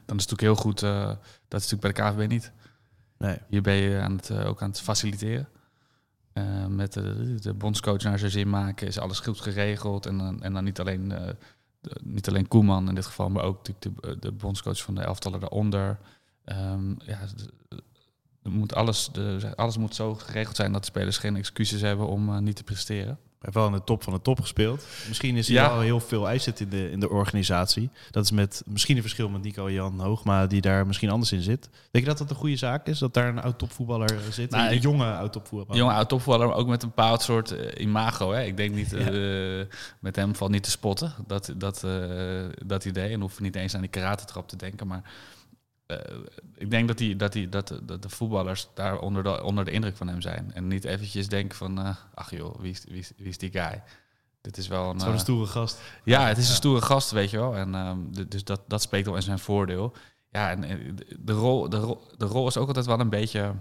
dan 0.04 0.16
is 0.16 0.24
het 0.24 0.30
natuurlijk 0.30 0.40
heel 0.40 0.54
goed, 0.54 0.82
uh, 0.82 1.06
dat 1.48 1.60
is 1.60 1.70
natuurlijk 1.70 1.82
bij 1.82 1.92
de 1.92 2.14
KVB 2.14 2.28
niet. 2.28 2.52
Nee. 3.18 3.38
Hier 3.48 3.62
ben 3.62 3.74
je 3.74 4.00
aan 4.00 4.16
het, 4.16 4.30
ook 4.32 4.62
aan 4.62 4.68
het 4.68 4.80
faciliteren. 4.80 5.48
met 6.68 6.92
de, 6.92 7.34
de 7.40 7.54
bondscoach 7.54 8.02
naar 8.02 8.18
zijn 8.18 8.30
zin 8.30 8.48
maken, 8.48 8.86
is 8.86 8.98
alles 8.98 9.20
goed 9.20 9.40
geregeld. 9.40 10.06
En, 10.06 10.38
en 10.40 10.52
dan 10.52 10.64
niet 10.64 10.80
alleen 10.80 11.12
niet 12.02 12.28
alleen 12.28 12.48
Koeman 12.48 12.88
in 12.88 12.94
dit 12.94 13.06
geval, 13.06 13.30
maar 13.30 13.44
ook 13.44 13.64
de, 13.64 13.74
de, 13.78 14.18
de 14.18 14.32
bondscoach 14.32 14.82
van 14.82 14.94
de 14.94 15.00
elftallen 15.00 15.40
daaronder. 15.40 15.98
Um, 16.44 16.96
ja, 17.04 17.18
moet 18.42 18.74
alles, 18.74 19.10
alles 19.54 19.76
moet 19.76 19.94
zo 19.94 20.14
geregeld 20.14 20.56
zijn 20.56 20.72
dat 20.72 20.80
de 20.80 20.86
spelers 20.86 21.18
geen 21.18 21.36
excuses 21.36 21.80
hebben 21.80 22.06
om 22.06 22.28
uh, 22.28 22.38
niet 22.38 22.56
te 22.56 22.64
presteren. 22.64 23.18
Hij 23.38 23.54
heeft 23.54 23.54
wel 23.54 23.66
in 23.66 23.72
de 23.72 23.84
top 23.84 24.02
van 24.02 24.12
de 24.12 24.22
top 24.22 24.40
gespeeld. 24.40 24.86
Misschien 25.08 25.36
is 25.36 25.46
hij 25.46 25.56
ja. 25.56 25.68
wel 25.68 25.80
heel 25.80 26.00
veel 26.00 26.28
eisen 26.28 26.54
in 26.58 26.68
de, 26.68 26.90
in 26.90 27.00
de 27.00 27.08
organisatie. 27.08 27.90
Dat 28.10 28.24
is 28.24 28.30
met 28.30 28.62
misschien 28.66 28.96
een 28.96 29.02
verschil 29.02 29.28
met 29.28 29.42
Nico 29.42 29.70
Jan 29.70 30.00
Hoogma, 30.00 30.46
die 30.46 30.60
daar 30.60 30.86
misschien 30.86 31.10
anders 31.10 31.32
in 31.32 31.42
zit. 31.42 31.68
Denk 31.90 32.04
je 32.04 32.10
dat 32.10 32.18
dat 32.18 32.30
een 32.30 32.36
goede 32.36 32.56
zaak 32.56 32.86
is? 32.86 32.98
Dat 32.98 33.14
daar 33.14 33.28
een 33.28 33.42
oud 33.42 33.58
topvoetballer 33.58 34.18
zit? 34.30 34.50
Nou, 34.50 34.70
een 34.70 34.80
jonge 34.80 35.12
oud 35.12 35.32
topvoetballer. 35.32 35.72
Een 35.72 35.86
jonge 35.86 35.98
oud 35.98 36.08
topvoetballer, 36.08 36.48
maar 36.48 36.56
ook 36.56 36.68
met 36.68 36.82
een 36.82 36.88
bepaald 36.88 37.22
soort 37.22 37.52
uh, 37.52 37.58
imago. 37.78 38.32
Hè? 38.32 38.42
Ik 38.42 38.56
denk 38.56 38.74
niet, 38.74 38.92
uh, 38.92 39.64
met 40.00 40.16
hem 40.16 40.34
valt 40.34 40.50
niet 40.50 40.62
te 40.62 40.70
spotten, 40.70 41.14
dat, 41.26 41.54
dat, 41.56 41.82
uh, 41.84 42.44
dat 42.64 42.84
idee. 42.84 43.12
En 43.12 43.20
hoef 43.20 43.40
niet 43.40 43.56
eens 43.56 43.74
aan 43.74 43.80
die 43.80 43.90
karate-trap 43.90 44.48
te 44.48 44.56
denken. 44.56 44.86
Maar 44.86 45.02
uh, 45.86 45.96
ik 46.54 46.70
denk 46.70 46.88
dat, 46.88 46.98
die, 46.98 47.16
dat, 47.16 47.32
die, 47.32 47.48
dat, 47.48 47.80
dat 47.82 48.02
de 48.02 48.08
voetballers 48.08 48.68
daar 48.74 48.98
onder 48.98 49.22
de, 49.22 49.42
onder 49.42 49.64
de 49.64 49.70
indruk 49.70 49.96
van 49.96 50.08
hem 50.08 50.20
zijn. 50.20 50.50
En 50.54 50.68
niet 50.68 50.84
eventjes 50.84 51.28
denken 51.28 51.56
van, 51.56 51.78
uh, 51.78 51.96
ach 52.14 52.30
joh, 52.30 52.60
wie 52.60 52.70
is, 52.70 52.84
wie, 52.88 52.98
is, 52.98 53.12
wie 53.16 53.28
is 53.28 53.38
die 53.38 53.50
guy? 53.50 53.82
Dit 54.40 54.56
is 54.56 54.68
wel 54.68 54.90
een... 54.90 55.00
Zo'n 55.00 55.12
uh, 55.12 55.18
stoere 55.18 55.46
gast. 55.46 55.80
Ja, 56.04 56.26
het 56.26 56.38
is 56.38 56.48
een 56.48 56.54
stoere 56.54 56.82
gast, 56.82 57.10
weet 57.10 57.30
je 57.30 57.36
wel. 57.36 57.56
En 57.56 57.74
um, 57.74 58.14
de, 58.14 58.28
dus 58.28 58.44
dat, 58.44 58.60
dat 58.66 58.82
spreekt 58.82 59.06
wel 59.06 59.16
in 59.16 59.22
zijn 59.22 59.38
voordeel. 59.38 59.94
Ja, 60.30 60.50
en 60.50 60.96
de 61.18 61.32
rol, 61.32 61.68
de, 61.68 61.76
rol, 61.76 62.02
de 62.16 62.24
rol 62.24 62.46
is 62.46 62.56
ook 62.56 62.68
altijd 62.68 62.86
wel 62.86 63.00
een 63.00 63.10
beetje 63.10 63.54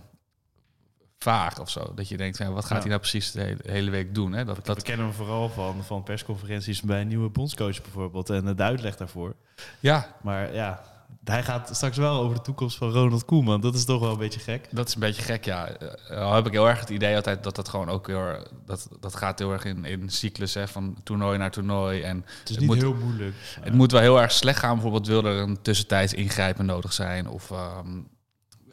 vaag 1.18 1.60
of 1.60 1.70
zo. 1.70 1.94
Dat 1.96 2.08
je 2.08 2.18
denkt, 2.18 2.38
ja, 2.38 2.52
wat 2.52 2.66
gaat 2.66 2.74
ja. 2.74 2.80
hij 2.80 2.90
nou 2.90 3.00
precies 3.00 3.32
de 3.32 3.42
hele, 3.42 3.58
de 3.62 3.72
hele, 3.72 3.92
week 3.92 4.16
doen? 4.16 4.34
Hè? 4.34 4.46
Dat, 4.46 4.66
dat... 4.66 4.78
We 4.78 4.84
kennen 4.84 5.06
hem 5.06 5.16
vooral 5.16 5.50
van, 5.50 5.84
van 5.84 6.04
persconferenties 6.04 6.82
bij 6.82 7.02
een 7.02 7.08
nieuwe 7.08 7.30
bondscoach 7.30 7.82
bijvoorbeeld. 7.82 8.30
En 8.30 8.56
de 8.56 8.64
uitleg 8.64 8.98
daarvoor. 8.98 9.36
Ja. 9.80 10.16
Maar 10.22 10.54
ja, 10.54 10.84
hij 11.24 11.44
gaat 11.44 11.70
straks 11.76 11.98
wel 11.98 12.20
over 12.20 12.36
de 12.36 12.42
toekomst 12.42 12.78
van 12.78 12.92
Ronald 12.92 13.26
Koeman. 13.26 13.62
Dat 13.62 13.76
is 13.76 13.86
toch 13.86 14.00
wel 14.00 14.12
een 14.12 14.18
beetje 14.18 14.40
gek. 14.40 14.68
Dat 14.72 14.88
is 14.88 14.94
een 14.94 15.00
beetje 15.00 15.22
gek, 15.22 15.46
ja. 15.46 15.70
Uh, 16.12 16.34
heb 16.34 16.46
ik 16.46 16.52
heel 16.52 16.68
erg 16.68 16.80
het 16.80 16.90
idee 16.90 17.16
altijd 17.16 17.44
dat 17.44 17.56
dat 17.56 17.70
gewoon 17.70 17.90
ook 17.90 18.08
heel 18.08 18.48
dat, 18.66 18.88
dat 19.00 19.16
gaat 19.16 19.40
heel 19.40 19.52
erg 19.52 19.66
in, 19.66 19.86
in 19.86 20.10
cyclus 20.10 20.54
hè, 20.54 20.68
van 20.68 20.98
toernooi 21.04 21.38
naar 21.38 21.52
toernooi. 21.52 22.02
En 22.02 22.26
het 22.40 22.50
is 22.50 22.58
niet 22.58 22.68
moet, 22.68 22.78
heel 22.78 22.94
moeilijk. 22.94 23.36
Het 23.60 23.74
moet 23.74 23.92
wel 23.92 24.02
heel 24.02 24.22
erg 24.22 24.32
slecht 24.32 24.60
gaan. 24.60 24.74
Bijvoorbeeld 24.74 25.08
wil 25.08 25.26
er 25.26 25.38
een 25.38 25.62
tussentijds 25.62 26.14
ingrijpen 26.14 26.66
nodig 26.66 26.94
zijn. 26.94 27.30
Of, 27.30 27.52
um, 27.52 28.08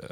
uh, 0.00 0.08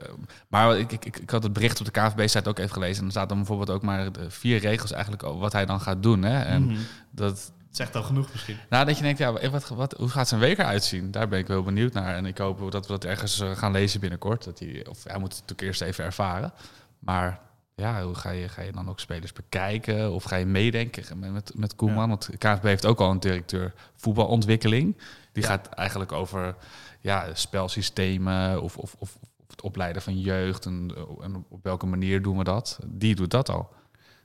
maar 0.48 0.78
ik, 0.78 0.92
ik, 0.92 1.04
ik 1.04 1.30
had 1.30 1.42
het 1.42 1.52
bericht 1.52 1.78
op 1.80 1.84
de 1.84 2.00
KVB-site 2.00 2.48
ook 2.48 2.58
even 2.58 2.72
gelezen. 2.72 2.98
En 3.00 3.04
er 3.04 3.10
staat 3.10 3.28
dan 3.28 3.38
bijvoorbeeld 3.38 3.70
ook 3.70 3.82
maar 3.82 4.08
vier 4.28 4.58
regels 4.58 4.92
eigenlijk 4.92 5.22
over 5.22 5.40
wat 5.40 5.52
hij 5.52 5.66
dan 5.66 5.80
gaat 5.80 6.02
doen. 6.02 6.22
Hè. 6.22 6.38
En 6.42 6.62
mm 6.62 6.68
-hmm. 6.68 6.84
dat, 7.10 7.52
zegt 7.70 7.96
al 7.96 8.02
genoeg 8.02 8.32
misschien. 8.32 8.56
Nou, 8.68 8.84
dat 8.86 8.96
je 8.96 9.02
denkt, 9.02 9.18
ja, 9.18 9.50
wat, 9.50 9.68
wat, 9.68 9.92
hoe 9.92 10.08
gaat 10.08 10.28
zijn 10.28 10.40
week 10.40 10.58
eruit 10.58 10.84
zien? 10.84 11.10
Daar 11.10 11.28
ben 11.28 11.38
ik 11.38 11.46
wel 11.46 11.62
benieuwd 11.62 11.92
naar. 11.92 12.14
En 12.14 12.26
ik 12.26 12.38
hoop 12.38 12.70
dat 12.70 12.86
we 12.86 12.92
dat 12.92 13.04
ergens 13.04 13.40
uh, 13.40 13.50
gaan 13.56 13.72
lezen 13.72 14.00
binnenkort. 14.00 14.44
Dat 14.44 14.58
hij, 14.58 14.86
of 14.88 15.04
hij 15.04 15.18
moet 15.18 15.32
het 15.32 15.40
natuurlijk 15.40 15.68
eerst 15.68 15.80
even 15.80 16.04
ervaren. 16.04 16.52
Maar 16.98 17.40
ja, 17.74 18.02
hoe 18.02 18.14
ga 18.14 18.30
je, 18.30 18.48
ga 18.48 18.62
je 18.62 18.72
dan 18.72 18.88
ook 18.88 19.00
spelers 19.00 19.32
bekijken? 19.32 20.12
Of 20.12 20.24
ga 20.24 20.36
je 20.36 20.46
meedenken 20.46 21.18
met, 21.18 21.32
met, 21.32 21.52
met 21.54 21.74
Koeman? 21.74 22.02
Ja. 22.02 22.08
Want 22.08 22.28
KVB 22.38 22.62
heeft 22.62 22.86
ook 22.86 23.00
al 23.00 23.10
een 23.10 23.20
directeur 23.20 23.72
voetbalontwikkeling. 23.96 24.96
Die 25.32 25.42
ja. 25.42 25.48
gaat 25.48 25.68
eigenlijk 25.68 26.12
over 26.12 26.56
ja, 27.00 27.34
spelsystemen 27.34 28.62
of, 28.62 28.76
of, 28.76 28.94
of, 28.98 29.16
of 29.20 29.50
het 29.50 29.62
opleiden 29.62 30.02
van 30.02 30.20
jeugd. 30.20 30.66
En, 30.66 30.94
en 31.20 31.44
op 31.48 31.62
welke 31.62 31.86
manier 31.86 32.22
doen 32.22 32.38
we 32.38 32.44
dat? 32.44 32.78
Die 32.86 33.14
doet 33.14 33.30
dat 33.30 33.48
al. 33.48 33.78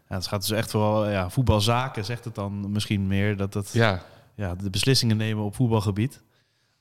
Ja, 0.09 0.15
het 0.15 0.27
gaat 0.27 0.41
dus 0.41 0.57
echt 0.57 0.71
vooral 0.71 1.09
ja, 1.09 1.29
voetbalzaken, 1.29 2.05
zegt 2.05 2.25
het 2.25 2.35
dan 2.35 2.71
misschien 2.71 3.07
meer. 3.07 3.38
Dat 3.38 3.53
het 3.53 3.71
ja. 3.74 4.03
Ja, 4.35 4.55
de 4.55 4.69
beslissingen 4.69 5.17
nemen 5.17 5.43
op 5.43 5.55
voetbalgebied. 5.55 6.21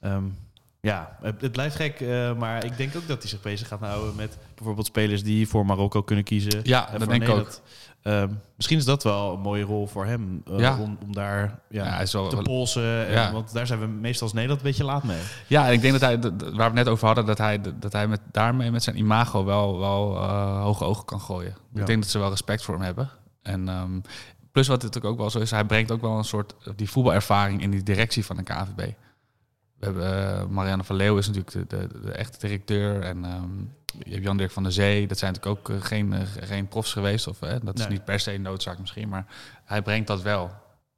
Um, 0.01 0.39
ja, 0.81 1.17
het, 1.23 1.41
het, 1.41 1.53
blijft 1.53 1.77
gek, 1.77 2.01
uh, 2.01 2.37
maar 2.37 2.65
ik 2.65 2.77
denk 2.77 2.97
ook 2.97 3.09
dat 3.09 3.21
hij 3.21 3.31
zich 3.31 3.41
bezig 3.41 3.69
gaat 3.69 3.81
houden 3.81 4.15
met 4.15 4.39
bijvoorbeeld 4.55 4.87
spelers 4.87 5.23
die 5.23 5.49
voor 5.49 5.67
Marokko 5.67 6.03
kunnen 6.03 6.25
kiezen. 6.25 6.61
Ja, 6.63 6.99
dat 6.99 7.09
denk 7.09 7.23
ik 7.23 7.29
ook. 7.29 7.61
Um, 8.07 8.41
misschien 8.57 8.79
is 8.79 8.85
dat 8.85 9.03
wel 9.03 9.35
een 9.35 9.41
mooie 9.41 9.65
rol 9.65 9.87
voor 9.87 10.07
hem, 10.07 10.43
uh, 10.51 10.59
ja. 10.59 10.79
om, 10.79 10.99
om, 11.03 11.13
daar 11.13 11.61
ja, 11.69 12.01
ja, 12.01 12.05
te 12.05 12.41
polsen. 12.43 13.07
En, 13.07 13.33
want 13.33 13.53
daar 13.53 13.67
zijn 13.67 13.81
we 13.81 13.87
meestal 13.87 14.23
als 14.23 14.33
Nederland 14.33 14.61
een 14.61 14.67
beetje 14.67 14.85
laat 14.85 15.03
mee. 15.03 15.21
Ja, 15.47 15.67
en 15.67 15.73
ik 15.73 15.81
denk 15.81 16.01
dat 16.01 16.01
hij, 16.01 16.21
waar 16.21 16.57
we 16.57 16.63
het 16.63 16.73
net 16.73 16.89
over 16.89 17.07
hadden, 17.07 17.27
dat 17.27 17.39
hij, 17.39 17.61
dat 17.79 17.93
hij 17.93 18.09
met, 18.09 18.21
daarmee 18.31 18.71
met 18.71 18.83
zijn 18.83 18.99
imago 18.99 19.45
wel, 19.45 19.79
wel 19.79 20.17
uh, 20.17 20.63
hoge 20.63 20.85
ogen 20.85 21.05
kan 21.05 21.21
gooien. 21.21 21.57
Ik 21.75 21.87
denk 21.87 22.03
dat 22.03 22.11
ze 22.11 22.19
wel 22.19 22.31
respect 22.31 22.63
voor 22.63 22.75
hem 22.75 22.83
hebben. 22.83 23.11
En 23.43 23.69
um, 23.69 24.03
plus 24.53 24.69
wat 24.69 24.83
het 24.83 24.95
natuurlijk 24.95 25.13
ook 25.13 25.21
wel 25.21 25.31
zo 25.31 25.39
is, 25.39 25.51
hij 25.51 25.65
brengt 25.65 25.91
ook 25.91 26.01
wel 26.01 26.19
een 26.19 26.25
soort 26.25 26.55
die 26.77 26.91
voetbalervaring 26.91 27.63
in 27.63 27.71
die 27.71 27.83
directie 27.83 28.25
van 28.25 28.37
de 28.37 28.43
KVB. 28.43 28.93
We 29.79 29.85
hebben 29.87 30.05
uh, 30.05 30.45
Marianne 30.47 30.85
van 30.85 30.97
Leeuw 30.97 31.17
is 31.17 31.27
natuurlijk 31.27 31.71
de, 31.71 31.77
de, 31.77 32.01
de 32.01 32.13
echte 32.13 32.39
directeur 32.39 33.03
en 33.03 33.25
um, 33.25 33.73
je 34.05 34.11
hebt 34.13 34.25
Jan 34.25 34.37
Dirk 34.37 34.51
van 34.51 34.63
der 34.63 34.73
Zee. 34.73 35.07
Dat 35.07 35.19
zijn 35.19 35.33
natuurlijk 35.33 35.61
ook 35.61 35.77
uh, 35.77 35.83
geen, 35.83 36.13
uh, 36.13 36.21
geen 36.41 36.69
profs 36.69 36.93
geweest 36.93 37.27
of 37.27 37.39
dat 37.39 37.63
nee. 37.63 37.73
is 37.75 37.89
niet 37.89 38.05
per 38.05 38.21
se 38.21 38.33
een 38.33 38.43
noodzaak 38.43 38.79
misschien, 38.79 39.09
maar 39.09 39.27
hij 39.65 39.83
brengt 39.83 40.07
dat 40.07 40.23
wel 40.23 40.51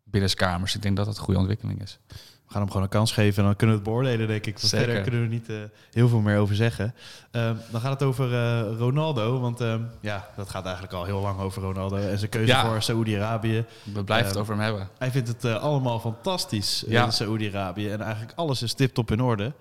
binnen 0.04 0.34
kamers. 0.34 0.74
Ik 0.74 0.82
denk 0.82 0.96
dat 0.96 1.06
dat 1.06 1.16
een 1.16 1.22
goede 1.22 1.40
ontwikkeling 1.40 1.82
is 1.82 1.98
we 2.46 2.52
gaan 2.52 2.60
hem 2.60 2.70
gewoon 2.70 2.82
een 2.82 2.88
kans 2.88 3.12
geven 3.12 3.38
en 3.38 3.44
dan 3.44 3.56
kunnen 3.56 3.76
we 3.76 3.82
het 3.82 3.90
beoordelen, 3.90 4.26
denk 4.26 4.46
ik. 4.46 4.58
Zeker. 4.58 4.78
Verder 4.78 5.02
kunnen 5.02 5.20
we 5.20 5.26
er 5.26 5.32
niet 5.32 5.48
uh, 5.48 5.56
heel 5.92 6.08
veel 6.08 6.20
meer 6.20 6.38
over 6.38 6.54
zeggen. 6.54 6.94
Uh, 7.32 7.50
dan 7.70 7.80
gaat 7.80 7.92
het 7.92 8.02
over 8.02 8.32
uh, 8.32 8.78
Ronaldo, 8.78 9.40
want 9.40 9.60
uh, 9.60 9.74
ja, 10.00 10.28
dat 10.36 10.50
gaat 10.50 10.64
eigenlijk 10.64 10.94
al 10.94 11.04
heel 11.04 11.20
lang 11.20 11.40
over 11.40 11.62
Ronaldo 11.62 11.96
en 11.96 12.18
zijn 12.18 12.30
keuze 12.30 12.52
ja. 12.52 12.66
voor 12.66 12.82
Saoedi-Arabië. 12.82 13.64
We 13.82 14.04
blijven 14.04 14.28
het 14.28 14.36
over 14.36 14.54
hem 14.54 14.62
hebben. 14.62 14.88
Hij 14.98 15.10
vindt 15.10 15.28
het 15.28 15.44
allemaal 15.44 16.00
fantastisch 16.00 16.84
ja. 16.86 17.04
in 17.04 17.12
Saoedi-Arabië 17.12 17.90
en 17.90 18.00
eigenlijk 18.00 18.32
alles 18.38 18.62
is 18.62 18.72
tip-top 18.72 19.10
in 19.10 19.20
orde. 19.20 19.52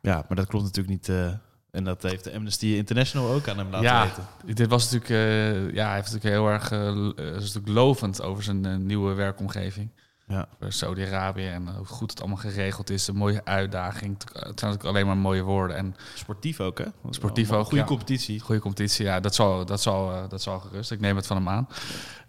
Ja, 0.00 0.24
maar 0.28 0.36
dat 0.36 0.46
klopt 0.46 0.64
natuurlijk 0.64 1.08
niet. 1.08 1.16
En 1.70 1.84
dat 1.84 2.02
heeft 2.02 2.24
de 2.24 2.34
Amnesty 2.34 2.66
International 2.66 3.30
ook 3.30 3.48
aan 3.48 3.58
hem 3.58 3.70
laten 3.70 3.86
ja, 3.86 4.02
weten. 4.02 4.56
Dit 4.56 4.68
was 4.68 4.90
natuurlijk, 4.90 5.74
ja, 5.74 5.86
hij 5.86 5.94
heeft 5.94 6.12
natuurlijk 6.12 6.34
heel 6.34 6.48
erg 6.48 6.70
is 7.36 7.54
natuurlijk 7.54 7.68
lovend 7.68 8.22
over 8.22 8.42
zijn 8.42 8.86
nieuwe 8.86 9.14
werkomgeving. 9.14 9.90
Ja. 10.26 10.48
Voor 10.58 10.72
Saudi-Arabië 10.72 11.46
en 11.46 11.68
hoe 11.76 11.86
goed 11.86 12.10
het 12.10 12.20
allemaal 12.20 12.38
geregeld 12.38 12.90
is. 12.90 13.06
Een 13.06 13.16
mooie 13.16 13.44
uitdaging. 13.44 14.18
Het 14.18 14.32
zijn 14.32 14.44
natuurlijk 14.44 14.84
alleen 14.84 15.06
maar 15.06 15.16
mooie 15.16 15.42
woorden. 15.42 15.76
En 15.76 15.96
Sportief 16.14 16.60
ook, 16.60 16.78
hè? 16.78 16.84
Sportief 17.10 17.52
ook, 17.52 17.64
Goede 17.64 17.76
ja. 17.76 17.84
competitie. 17.84 18.40
goede 18.40 18.60
competitie, 18.60 19.04
ja, 19.04 19.20
dat 19.20 19.34
zal, 19.34 19.64
dat, 19.64 19.80
zal, 19.82 20.12
eh, 20.12 20.28
dat 20.28 20.42
zal 20.42 20.58
gerust. 20.58 20.90
Ik 20.90 21.00
neem 21.00 21.16
het 21.16 21.26
van 21.26 21.36
hem 21.36 21.48
aan. 21.48 21.68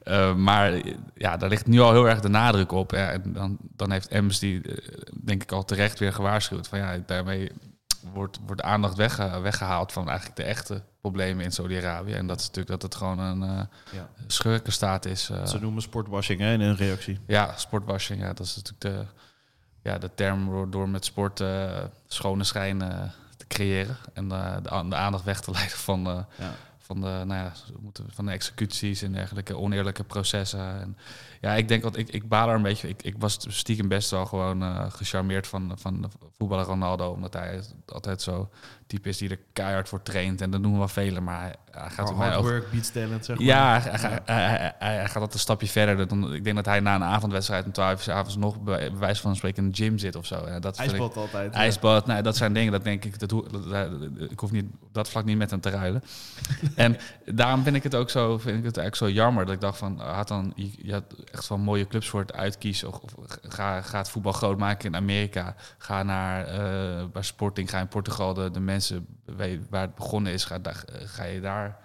Eh, 0.09 0.35
maar 0.35 0.73
eh, 0.73 0.95
ja, 1.15 1.37
daar 1.37 1.49
ligt 1.49 1.67
nu 1.67 1.79
al 1.79 1.91
heel 1.91 2.07
erg 2.07 2.19
de 2.19 2.29
nadruk 2.29 2.71
op. 2.71 2.91
Ja, 2.91 3.11
en 3.11 3.33
dan, 3.33 3.57
dan 3.75 3.91
heeft 3.91 4.09
eh, 4.09 4.59
denk 5.23 5.43
ik, 5.43 5.51
al 5.51 5.65
terecht 5.65 5.99
weer 5.99 6.13
gewaarschuwd. 6.13 6.67
Van 6.67 6.79
ja, 6.79 6.97
daarmee 7.05 7.51
wordt, 8.13 8.39
wordt 8.45 8.61
aandacht 8.61 8.95
wegge- 8.97 9.39
weggehaald 9.39 9.91
van 9.91 10.07
eigenlijk 10.07 10.37
de 10.37 10.43
echte 10.43 10.81
problemen 11.01 11.43
in 11.43 11.51
Saudi-Arabië. 11.51 12.13
En 12.13 12.27
dat 12.27 12.39
is 12.39 12.45
natuurlijk 12.47 12.81
dat 12.81 12.81
het 12.91 12.95
gewoon 12.95 13.19
een 13.19 13.41
Ja. 13.91 14.09
schurkenstaat 14.27 15.05
is. 15.05 15.29
eh. 15.29 15.45
Ze 15.45 15.59
noemen 15.59 15.81
sportwashing 15.81 16.39
hè, 16.39 16.53
in 16.53 16.61
hun 16.61 16.75
reactie. 16.75 17.19
Ja, 17.27 17.53
sportwashing, 17.57 18.21
ja, 18.21 18.33
dat 18.33 18.45
is 18.45 18.55
natuurlijk 18.55 18.81
de, 18.81 19.05
ja, 19.89 19.97
de 19.97 20.09
term 20.15 20.71
door, 20.71 20.89
met 20.89 21.05
sport 21.05 21.39
eh, 21.39 21.83
schone 22.07 22.43
schijn 22.43 22.79
te 23.37 23.47
creëren. 23.47 23.97
En 24.13 24.27
de, 24.29 24.59
de 24.89 24.95
aandacht 24.95 25.23
weg 25.23 25.41
te 25.41 25.51
leiden 25.57 25.77
van, 25.77 26.25
Ja. 26.37 26.51
Van, 26.89 27.01
de, 27.01 27.07
nou 27.25 27.33
ja, 27.33 27.51
van 28.13 28.25
de 28.25 28.31
executies 28.31 29.01
en 29.01 29.11
dergelijke 29.11 29.57
oneerlijke 29.57 30.03
processen. 30.03 30.59
En, 30.81 30.97
ja, 31.41 31.53
ik 31.53 31.67
denk 31.67 31.81
dat 31.83 31.97
ik, 31.97 32.09
ik 32.09 32.27
baal 32.29 32.49
er 32.49 32.55
een 32.55 32.61
beetje. 32.61 32.87
Ik, 32.87 33.03
ik 33.03 33.15
was 33.17 33.37
stiekem 33.47 33.87
best 33.87 34.09
wel 34.11 34.25
gewoon 34.25 34.63
eh, 34.63 34.85
gecharmeerd 34.91 35.47
van, 35.47 35.71
van 35.75 36.01
de 36.01 36.07
voetballer 36.37 36.65
Ronaldo. 36.65 37.09
Omdat 37.11 37.33
hij 37.33 37.61
altijd 37.85 38.21
zo 38.21 38.49
type 38.87 39.09
is 39.09 39.17
die 39.17 39.29
er 39.29 39.39
keihard 39.53 39.89
voor 39.89 40.01
traint. 40.03 40.41
En 40.41 40.49
dat 40.51 40.63
doen 40.63 40.71
we 40.71 40.77
wel 40.77 40.87
velen, 40.87 41.23
maar 41.23 41.39
hij, 41.41 41.55
hij 41.71 41.81
gaat 41.89 41.95
Hard 41.95 42.09
op 42.09 42.17
mij 42.17 42.35
ook 42.35 42.43
work 42.43 42.71
beats 42.71 42.89
talent, 42.91 43.25
zeg 43.25 43.37
maar. 43.37 43.45
ja, 43.45 43.79
hij, 43.81 44.19
hij, 44.25 44.73
hij, 44.79 45.05
gaat 45.05 45.15
altijd 45.15 45.33
een 45.33 45.39
stapje 45.39 45.67
verder. 45.67 46.07
Dan, 46.07 46.33
ik 46.33 46.43
denk 46.43 46.55
dat 46.55 46.65
hij 46.65 46.79
na 46.79 46.95
een 46.95 47.03
avondwedstrijd 47.03 47.65
om 47.65 47.71
12 47.71 47.91
uur 47.93 47.99
's 48.03 48.07
avonds 48.07 48.35
nog 48.37 48.59
bij, 48.61 48.89
bij 48.89 48.99
wijze 48.99 49.21
van 49.21 49.35
spreken 49.35 49.63
in 49.63 49.69
de 49.69 49.75
gym 49.75 49.97
zit 49.97 50.15
of 50.15 50.25
zo. 50.25 50.43
Ja, 50.47 50.59
dat 50.59 50.73
ik- 50.73 50.79
IJsbad 50.79 51.17
altijd. 51.17 51.53
ja. 51.53 51.59
IJsbad, 51.59 52.05
nou, 52.05 52.21
dat 52.21 52.37
zijn 52.37 52.53
dingen, 52.53 52.71
dat 52.71 52.83
denk 52.83 53.05
ik, 53.05 53.19
dat, 53.19 53.31
hoe- 53.31 53.49
dat, 53.51 53.69
dat- 53.69 54.31
ik 54.31 54.39
hoef 54.39 54.51
niet 54.51 54.65
dat 54.91 55.09
vlak 55.09 55.25
niet 55.25 55.37
met 55.37 55.49
hem 55.49 55.59
te 55.61 55.69
ruilen. 55.69 56.03
en 56.79 56.97
daarom 57.25 57.63
vind 57.63 57.75
ik 57.75 57.83
het 57.83 57.95
ook 57.95 58.09
zo, 58.09 58.37
vind 58.37 58.57
ik 58.57 58.63
het 58.63 58.77
eigenlijk 58.77 58.95
zo 58.95 59.21
jammer 59.21 59.45
dat 59.45 59.53
ik 59.53 59.61
dacht 59.61 59.77
van, 59.77 59.99
had 59.99 60.27
dan, 60.27 60.53
je, 60.55 60.91
had 60.93 61.03
echt 61.31 61.45
van 61.45 61.61
mooie 61.61 61.87
clubs 61.87 62.09
voor 62.09 62.19
het 62.19 62.33
uitkiezen. 62.33 62.87
Of, 62.87 62.99
of 63.15 63.37
ga, 63.41 63.81
ga 63.81 63.97
het 63.97 64.09
voetbal 64.09 64.31
groot 64.31 64.57
maken 64.57 64.85
in 64.85 64.95
Amerika. 64.95 65.55
Ga 65.77 66.03
naar 66.03 66.45
eh, 66.45 67.05
bij 67.13 67.21
Sporting, 67.23 67.69
ga 67.69 67.79
in 67.79 67.87
Portugal 67.87 68.33
de, 68.33 68.51
de 68.51 68.59
mensen 68.59 69.07
weet 69.25 69.61
waar 69.69 69.81
het 69.81 69.95
begonnen 69.95 70.33
is, 70.33 70.45
ga, 70.45 70.57
ga 71.05 71.23
je 71.23 71.41
daar 71.41 71.77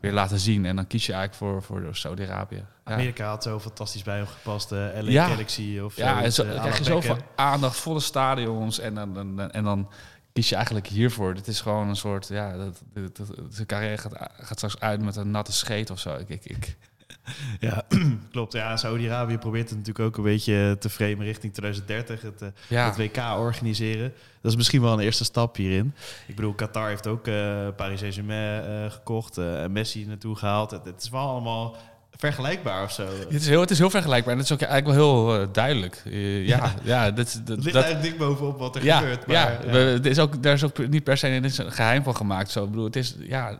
weer 0.00 0.12
laten 0.12 0.38
zien. 0.38 0.64
En 0.64 0.76
dan 0.76 0.86
kies 0.86 1.06
je 1.06 1.12
eigenlijk 1.12 1.42
voor, 1.42 1.82
voor 1.82 1.96
Saudi-Arabië. 1.96 2.64
Ja. 2.84 2.92
Amerika 2.92 3.28
had 3.28 3.42
zo 3.42 3.60
fantastisch 3.60 4.02
bij 4.02 4.16
hem 4.16 4.26
gepast. 4.26 4.72
eh 4.72 4.78
LA 4.78 5.10
Ja. 5.10 5.26
Galaxy 5.26 5.78
of 5.78 5.96
Ja, 5.96 6.22
en 6.22 6.32
zo, 6.32 6.42
eh, 6.42 6.60
krijg 6.60 6.78
je 6.78 6.84
zoveel 6.84 7.16
aandacht, 7.36 7.76
volle 7.76 8.00
stadions. 8.00 8.78
En 8.78 8.94
dan, 8.94 9.18
en, 9.18 9.52
en 9.52 9.64
dan 9.64 9.88
kies 10.36 10.48
je 10.48 10.54
eigenlijk 10.54 10.86
hiervoor. 10.86 11.34
Dit 11.34 11.46
is 11.46 11.60
gewoon 11.60 11.88
een 11.88 11.96
soort, 11.96 12.28
ja, 12.28 12.56
dat, 12.56 12.82
dat, 12.94 13.16
dat- 13.16 13.36
zijn 13.50 13.66
carrière 13.66 13.98
gaat, 13.98 14.12
gaat 14.40 14.56
straks 14.56 14.80
uit 14.80 15.00
met 15.02 15.16
een 15.16 15.30
natte 15.30 15.52
scheet 15.52 15.90
of 15.90 15.98
zo. 15.98 16.14
Ik, 16.16 16.28
ik, 16.28 16.44
ik, 16.44 16.76
Ja, 17.60 17.82
klopt. 18.32 18.52
Ja, 18.52 18.76
Saudi-Arabië 18.76 19.38
probeert 19.38 19.68
het 19.68 19.78
natuurlijk 19.78 20.06
ook 20.06 20.16
een 20.16 20.22
beetje 20.22 20.76
te 20.80 20.90
framen 20.90 21.24
richting 21.24 21.52
2030. 21.52 22.22
Het, 22.22 22.42
eh, 22.42 22.48
ja, 22.68 22.86
het 22.86 22.96
WK 22.96 23.16
organiseren. 23.38 24.12
Dat 24.40 24.50
is 24.50 24.56
misschien 24.56 24.82
wel 24.82 24.92
een 24.92 24.98
eerste 25.00 25.24
stap 25.24 25.56
hierin. 25.56 25.94
Ik 26.26 26.36
bedoel, 26.36 26.54
Qatar 26.54 26.88
heeft 26.88 27.06
ook 27.06 27.26
eh, 27.26 27.68
Paris 27.76 27.98
Saint-Germain 27.98 28.64
eh, 28.64 28.90
gekocht. 28.90 29.38
en 29.38 29.72
Messi 29.72 30.06
naartoe 30.06 30.36
gehaald. 30.36 30.70
Het, 30.70 30.84
het 30.84 31.02
is 31.02 31.08
wel 31.08 31.28
allemaal 31.28 31.76
vergelijkbaar 32.16 32.82
of 32.82 32.92
zo. 32.92 33.06
het, 33.28 33.32
is 33.32 33.48
heel, 33.48 33.60
het 33.60 33.70
is 33.70 33.78
heel 33.78 33.90
vergelijkbaar. 33.90 34.32
En 34.32 34.38
het 34.40 34.50
is 34.50 34.54
ook 34.54 34.62
eigenlijk 34.62 34.98
wel 34.98 35.26
heel 35.28 35.40
eh, 35.40 35.46
duidelijk. 35.52 36.02
Eh, 36.04 36.46
ja, 36.46 36.74
ja, 36.82 37.02
Het 37.14 37.16
dat, 37.16 37.40
ligt 37.46 37.72
dat, 37.72 37.84
eigenlijk 37.84 38.02
dik 38.02 38.18
bovenop 38.18 38.58
wat 38.58 38.76
er 38.76 38.84
ja, 38.84 38.98
gebeurt. 38.98 39.26
Maar, 39.26 39.36
ja, 39.36 39.70
we- 39.70 39.78
het 39.78 40.06
is 40.06 40.18
ook, 40.18 40.42
daar 40.42 40.52
is 40.52 40.64
ook 40.64 40.88
niet 40.88 41.04
per 41.04 41.16
se 41.16 41.28
een 41.28 41.50
geheim 41.72 42.02
van 42.02 42.16
gemaakt. 42.16 42.50
Zo. 42.50 42.64
Ik 42.64 42.70
bedoel, 42.70 42.84
het 42.84 42.96
is, 42.96 43.16
ja, 43.20 43.56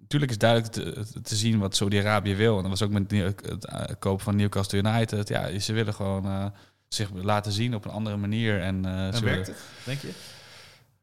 natuurlijk 0.00 0.30
is 0.30 0.38
duidelijk 0.38 0.72
te, 0.72 1.04
te 1.22 1.34
zien 1.36 1.58
wat 1.58 1.76
Saudi-Arabië 1.76 2.34
wil. 2.34 2.56
En 2.56 2.60
dat 2.62 2.70
was 2.70 2.82
ook 2.82 2.90
met 2.90 3.10
het 3.10 3.64
eh, 3.66 3.80
kopen 3.98 4.24
van 4.24 4.36
Newcastle 4.36 4.78
United. 4.78 5.28
Ja, 5.28 5.58
ze 5.58 5.72
willen 5.72 5.94
gewoon 5.94 6.52
zich 6.88 7.08
laten 7.22 7.52
zien 7.52 7.74
op 7.74 7.84
een 7.84 7.90
andere 7.90 8.16
manier. 8.16 8.60
En, 8.60 8.84
en 8.84 9.10
werkt 9.10 9.20
willen- 9.20 9.38
het, 9.44 9.56
denk 9.84 10.00
je? 10.00 10.10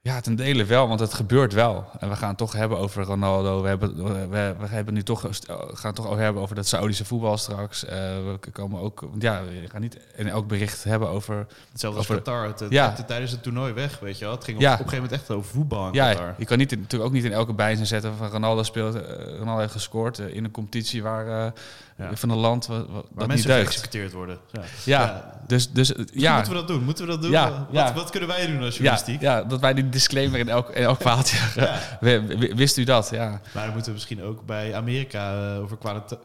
Ja, 0.08 0.22
ten 0.22 0.36
dele 0.36 0.66
wel, 0.66 0.88
want 0.88 1.00
het 1.00 1.14
gebeurt 1.14 1.54
wel. 1.54 1.86
En 2.00 2.10
we 2.10 2.16
gaan 2.16 2.30
het 2.30 2.38
toch 2.38 2.54
hebben 2.54 2.78
over 2.78 3.04
Ronaldo. 3.04 3.62
We 3.62 3.68
hebben, 3.68 4.04
we, 4.30 4.56
we 4.60 4.68
hebben 4.68 4.94
nu 4.94 5.04
toch, 5.04 5.22
gaan 5.22 5.60
het 5.82 5.96
toch 5.96 6.08
over 6.08 6.20
hebben 6.24 6.42
over 6.42 6.56
dat 6.56 6.68
Saudische 6.68 7.06
voetbal 7.06 7.38
straks. 7.38 7.86
Eh, 7.86 7.98
we 7.98 8.40
komen 8.52 8.82
ook, 8.82 9.10
ja, 9.20 9.42
we 9.44 9.70
gaan 9.70 9.82
niet 9.82 9.98
in 10.16 10.28
elk 10.30 10.48
bericht 10.48 10.84
hebben 10.84 11.10
over. 11.10 11.46
Hetzelfde 11.72 12.00
als 12.00 12.10
Over- 12.10 12.22
Qatar. 12.24 12.46
Het, 12.48 12.60
het 12.60 12.72
Ja. 12.72 12.84
trapte 12.84 13.06
tijdens 13.06 13.32
het 13.32 13.44
toernooi 13.44 13.74
weg, 13.74 14.00
weet 14.00 14.18
je 14.18 14.26
wel. 14.26 14.34
Het 14.34 14.44
ging 14.44 14.58
op, 14.58 14.64
Ja. 14.64 14.74
op 14.74 14.80
een 14.80 14.84
gegeven 14.90 15.04
moment 15.04 15.22
echt 15.22 15.32
over 15.38 15.50
voetbal 15.52 15.88
in 15.88 15.94
Ja, 15.94 16.12
Qatar. 16.14 16.36
je 16.38 16.46
kan 16.46 16.58
niet, 16.58 16.72
in- 16.72 16.80
natuurlijk 16.80 17.10
ook 17.10 17.16
niet 17.16 17.24
in 17.26 17.32
elke 17.34 17.54
bijzin 17.54 17.86
zetten 17.88 18.14
van 18.18 18.28
Ronaldo 18.30 18.64
speelt, 18.64 18.96
eh, 18.96 19.38
Ronaldo 19.38 19.60
heeft 19.62 19.72
gescoord 19.72 20.20
eh, 20.20 20.36
in 20.36 20.44
een 20.44 20.52
competitie 20.52 21.04
waar 21.04 21.54
Ja. 21.98 22.10
van 22.16 22.30
een 22.30 22.38
land 22.38 22.66
wa- 22.68 22.76
wa- 22.78 22.84
Waar 22.94 23.04
dat 23.16 23.28
mensen 23.28 23.52
geëxecuteerd 23.52 24.12
worden. 24.14 24.38
Ja. 24.52 24.62
Ja, 24.86 25.34
dus, 25.48 25.72
dus 25.72 25.94
Ja. 26.14 26.34
Moeten 26.36 26.52
we 26.54 26.58
dat 26.60 26.68
doen? 26.68 26.84
Moeten 26.84 27.06
we 27.06 27.12
dat 27.12 27.22
doen? 27.22 27.32
Ja, 27.32 27.68
wat, 27.72 27.94
wat 27.94 28.10
kunnen 28.10 28.30
wij 28.30 28.48
doen 28.48 28.64
als 28.64 28.76
journalistiek? 28.76 29.22
ja, 29.22 29.44
dat 29.44 29.60
wij 29.60 29.74
die 29.74 29.90
disclaimer 29.98 30.40
in 30.40 30.50
elk, 30.50 30.70
in 30.70 30.84
elk 30.84 31.02
verhaaltje. 31.02 31.38
Ja. 31.56 31.80
Wist 32.56 32.78
u 32.78 32.84
dat? 32.84 33.10
Ja. 33.12 33.42
Maar 33.54 33.64
dan 33.64 33.74
moeten 33.74 33.86
we 33.86 33.92
misschien 33.92 34.24
ook 34.24 34.46
bij 34.46 34.76
Amerika 34.76 35.54
eh, 35.54 35.62
over 35.62 35.78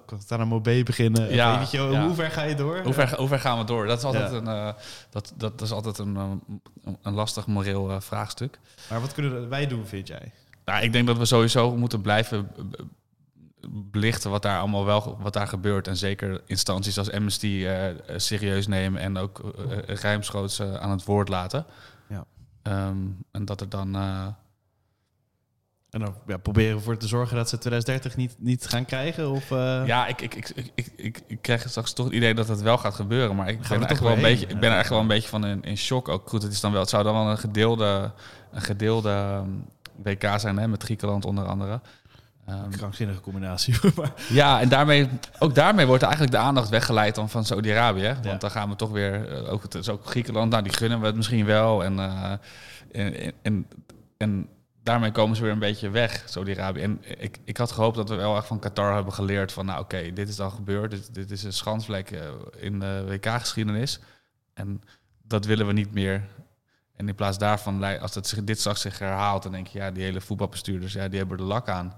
Guantanamo 0.07 0.61
Bay 0.61 0.83
beginnen. 0.83 1.35
Ja, 1.35 1.59
Weet 1.59 1.71
je, 1.71 1.79
ja. 1.79 2.07
hoe 2.07 2.14
ver 2.14 2.31
ga 2.31 2.43
je 2.43 2.55
door? 2.55 2.81
Hoe 2.85 2.93
ver, 2.93 3.17
hoe 3.17 3.29
ver 3.29 3.38
gaan 3.41 3.59
we 3.59 3.64
door? 3.64 3.87
Dat 3.87 3.99
is 3.99 4.05
altijd, 4.05 4.31
Ja. 4.31 4.37
een, 4.37 4.47
eh, 4.47 4.69
dat, 5.11 5.33
dat 5.37 5.61
is 5.61 5.71
altijd 5.71 5.99
een, 5.99 6.17
eh, 6.17 6.93
een 7.02 7.12
lastig 7.14 7.47
moreel 7.47 8.00
vraagstuk. 8.00 8.59
Maar 8.91 9.00
wat 9.00 9.12
kunnen 9.12 9.49
wij 9.49 9.67
doen, 9.67 9.87
vind 9.87 10.09
jij? 10.09 10.33
Nou, 10.64 10.83
ik 10.83 10.93
denk 10.93 11.07
dat 11.07 11.19
we 11.19 11.25
sowieso 11.25 11.76
moeten 11.76 12.00
blijven 12.00 12.50
belichten 13.69 14.31
wat 14.31 14.43
daar 14.43 14.59
allemaal 14.59 14.85
wel 14.85 15.19
wat 15.21 15.33
daar 15.33 15.49
gebeurt. 15.49 15.88
En 15.88 15.97
zeker 15.97 16.41
instanties 16.47 16.99
als 16.99 17.11
Amnesty 17.11 17.67
serieus 18.17 18.67
nemen 18.67 19.00
en 19.00 19.17
ook 19.19 19.55
eh, 19.87 19.97
ruimschoots 19.97 20.61
aan 20.62 20.91
het 20.91 21.05
woord 21.05 21.29
laten. 21.29 21.67
Ehm, 22.62 22.97
en 23.31 23.45
dat 23.45 23.61
er 23.61 23.69
dan. 23.69 23.95
eh, 23.95 24.26
En 25.90 26.00
dan 26.00 26.14
ja, 26.26 26.37
proberen 26.37 26.76
ervoor 26.76 26.97
te 26.97 27.07
zorgen 27.07 27.37
dat 27.37 27.49
ze 27.49 27.59
2030 27.59 28.16
niet, 28.16 28.35
niet 28.38 28.66
gaan 28.66 28.85
krijgen? 28.85 29.31
Of, 29.31 29.50
eh, 29.50 29.83
ja, 29.87 30.07
ik, 30.07 30.21
ik, 30.21 30.35
ik, 30.35 30.71
ik, 30.75 30.92
ik, 30.97 31.23
ik, 31.26 31.42
krijg 31.42 31.69
straks 31.69 31.92
toch 31.92 32.07
het 32.07 32.14
idee 32.14 32.35
dat 32.35 32.49
het 32.49 32.62
wel 32.62 32.78
gaat 32.78 32.95
gebeuren. 32.95 33.37
Maar 33.37 33.49
ik 33.49 33.64
Gaan 33.64 33.78
ben, 33.78 33.88
er 33.88 34.02
wel 34.02 34.12
een 34.12 34.21
beetje, 34.23 34.47
ik 34.47 34.61
ben 34.61 34.71
er 34.73 34.78
echt 34.78 34.88
wel 34.88 35.00
een 35.00 35.07
beetje 35.07 35.28
van 35.28 35.47
in, 35.47 35.62
in 35.62 35.76
shock. 35.76 36.09
Ook 36.09 36.28
goed, 36.28 36.42
het 36.42 36.52
is 36.52 36.61
dan 36.61 36.73
wel, 36.73 36.81
het 36.81 36.90
zou 36.90 37.04
dan 37.04 37.14
wel 37.14 37.31
een 37.31 37.38
gedeelde, 37.38 38.12
een 38.52 38.61
gedeelde 38.62 39.11
ehm, 39.11 39.49
WK 40.02 40.40
zijn, 40.40 40.59
hè, 40.59 40.69
met 40.69 40.83
Griekenland 40.83 41.25
onder 41.25 41.45
andere. 41.47 41.81
Ehm, 42.52 42.71
Krankzinnige 42.71 43.21
combinatie. 43.21 43.75
Ja, 44.28 44.61
en 44.61 44.68
daarmee, 44.68 45.09
ook 45.38 45.54
daarmee 45.54 45.87
wordt 45.87 46.02
eigenlijk 46.02 46.32
de 46.32 46.38
aandacht 46.38 46.68
weggeleid 46.68 47.14
dan 47.14 47.28
van 47.30 47.44
Saudi-Arabië. 47.44 48.06
Want 48.12 48.25
Ja. 48.25 48.35
dan 48.37 48.50
gaan 48.50 48.68
we 48.68 48.76
toch 48.76 48.90
weer, 48.90 49.28
eh, 49.44 49.52
ook, 49.52 49.62
het 49.62 49.75
is 49.75 49.88
ook 49.88 50.06
Griekenland, 50.06 50.50
nou 50.50 50.62
die 50.62 50.73
gunnen 50.73 51.00
we 51.00 51.06
het 51.06 51.16
misschien 51.16 51.44
wel. 51.44 51.85
En, 51.85 51.99
eh, 51.99 52.32
en, 52.92 53.32
en, 53.42 53.66
en 54.16 54.49
daarmee 54.82 55.12
komen 55.12 55.37
ze 55.37 55.42
weer 55.42 55.52
een 55.52 55.59
beetje 55.59 55.90
weg, 55.90 56.23
Saudi-Arabië. 56.26 56.80
En 56.82 57.00
ik, 57.18 57.38
ik 57.44 57.56
had 57.56 57.73
gehoopt 57.73 57.97
dat 57.97 58.09
we 58.09 58.14
wel 58.14 58.37
echt 58.37 58.47
van 58.47 58.59
Qatar 58.59 58.94
hebben 58.94 59.12
geleerd 59.12 59.52
van, 59.52 59.66
nou 59.66 59.80
oké, 59.80 60.12
dit 60.12 60.28
is 60.28 60.37
dan 60.37 60.50
gebeurd. 60.50 60.90
Dit, 60.90 61.14
dit 61.14 61.30
is 61.30 61.42
een 61.42 61.52
schansvlek 61.52 62.11
eh, 62.11 62.21
in 62.56 62.78
de 62.78 63.04
WK-geschiedenis. 63.09 64.00
En 64.54 64.82
dat 65.23 65.44
willen 65.44 65.66
we 65.66 65.73
niet 65.73 65.92
meer. 65.94 66.23
En 66.97 67.09
in 67.09 67.14
plaats 67.14 67.38
daarvan, 67.38 68.00
als 68.00 68.14
het, 68.14 68.26
zich- 68.26 68.44
dit 68.44 68.59
straks 68.59 68.80
zich 68.80 68.99
herhaalt, 68.99 69.42
dan 69.42 69.52
denk 69.52 69.66
je, 69.66 69.78
ja, 69.78 69.90
die 69.90 70.02
hele 70.02 70.21
voetbalbestuurders, 70.21 70.92
ja, 70.92 71.09
die 71.09 71.18
hebben 71.18 71.38
er 71.38 71.44
lak 71.44 71.68
aan. 71.68 71.94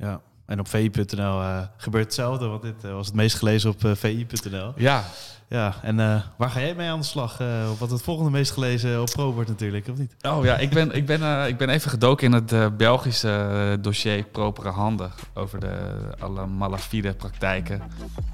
Ja. 0.00 0.20
En 0.50 0.60
op 0.60 0.68
vi.nl 0.68 1.40
eh, 1.40 1.58
gebeurt 1.76 2.04
hetzelfde, 2.04 2.46
want 2.46 2.62
dit 2.62 2.84
eh, 2.84 2.92
was 2.92 3.06
het 3.06 3.14
meest 3.14 3.36
gelezen 3.36 3.70
op 3.70 3.84
eh, 3.84 3.90
vi.nl. 3.94 4.72
Ja, 4.76 5.04
Ja, 5.48 5.74
en 5.82 5.96
waar 6.36 6.50
ga 6.50 6.60
jij 6.60 6.74
mee 6.74 6.88
aan 6.88 6.98
de 6.98 7.04
slag? 7.04 7.38
Wat 7.78 7.90
het 7.90 8.02
volgende 8.02 8.30
meest 8.30 8.52
gelezen 8.52 9.00
op 9.00 9.10
Pro 9.10 9.32
wordt 9.32 9.48
natuurlijk, 9.48 9.88
of 9.88 9.98
niet? 9.98 10.14
Oh 10.22 10.44
ja, 10.44 10.56
ik 10.56 10.70
ben, 10.70 10.92
ik 10.92 11.06
ben, 11.06 11.48
ik 11.48 11.56
ben 11.56 11.68
even 11.68 11.90
gedoken 11.90 12.26
in 12.26 12.32
het 12.32 12.76
Belgische 12.76 13.78
dossier 13.80 14.24
propere 14.24 14.68
handen. 14.68 15.10
Over 15.34 15.60
de, 15.60 15.76
alle 16.18 16.46
malafide 16.46 17.14
praktijken 17.14 17.82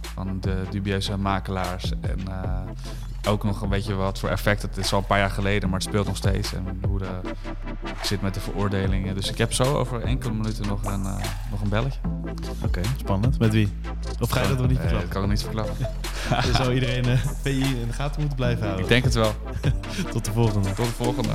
van 0.01 0.41
de 0.41 0.63
dubieuze 0.71 1.17
makelaars. 1.17 1.93
En 2.01 2.21
ook 3.27 3.45
nog 3.45 3.63
een 3.63 3.69
beetje 3.69 3.95
wat 3.95 4.19
voor 4.19 4.29
effect. 4.29 4.63
Het 4.63 4.77
is 4.77 4.93
al 4.93 4.99
een 4.99 5.07
paar 5.07 5.19
jaar 5.19 5.31
geleden, 5.31 5.69
maar 5.69 5.79
het 5.79 5.89
speelt 5.89 6.07
nog 6.07 6.17
steeds. 6.17 6.53
En 6.55 6.81
hoe 6.89 6.99
de, 6.99 7.07
het 7.85 8.07
zit 8.07 8.23
met 8.23 8.35
de 8.35 8.41
veroordelingen. 8.41 9.15
Dus 9.15 9.31
ik 9.31 9.39
heb 9.39 9.53
zo 9.53 9.77
over 9.77 10.03
enkele 10.03 10.33
minuten 10.33 10.67
nog 10.67 10.85
een, 10.85 11.05
eh, 11.07 11.17
nog 11.51 11.61
een 11.63 11.69
belletje. 11.69 12.01
Oké, 12.65 12.81
spannend. 12.97 13.39
Met 13.39 13.53
wie? 13.53 13.69
Of 14.21 14.31
ga 14.31 14.43
je 14.43 14.49
dat 14.49 14.59
nog 14.59 14.69
niet 14.69 14.79
verklappen? 14.79 15.09
dat 15.09 15.15
kan 15.15 15.23
ik 15.23 15.29
niet 15.29 15.43
verklappen. 15.43 15.77
Dus 16.47 16.57
zou 16.57 16.75
iedereen 16.75 17.05
eh, 17.05 17.19
VI 17.43 17.61
in 17.61 17.87
de 17.87 17.93
gaten 17.93 18.21
moeten 18.21 18.37
blijven 18.37 18.59
Ik 18.63 18.65
houden. 18.69 18.89
denk 18.89 19.05
het 19.05 19.15
wel. 19.15 19.33
Tot 20.13 20.25
de 20.25 20.33
volgende. 20.33 20.73
Tot 20.73 20.87
de 20.87 20.93
volgende. 20.93 21.29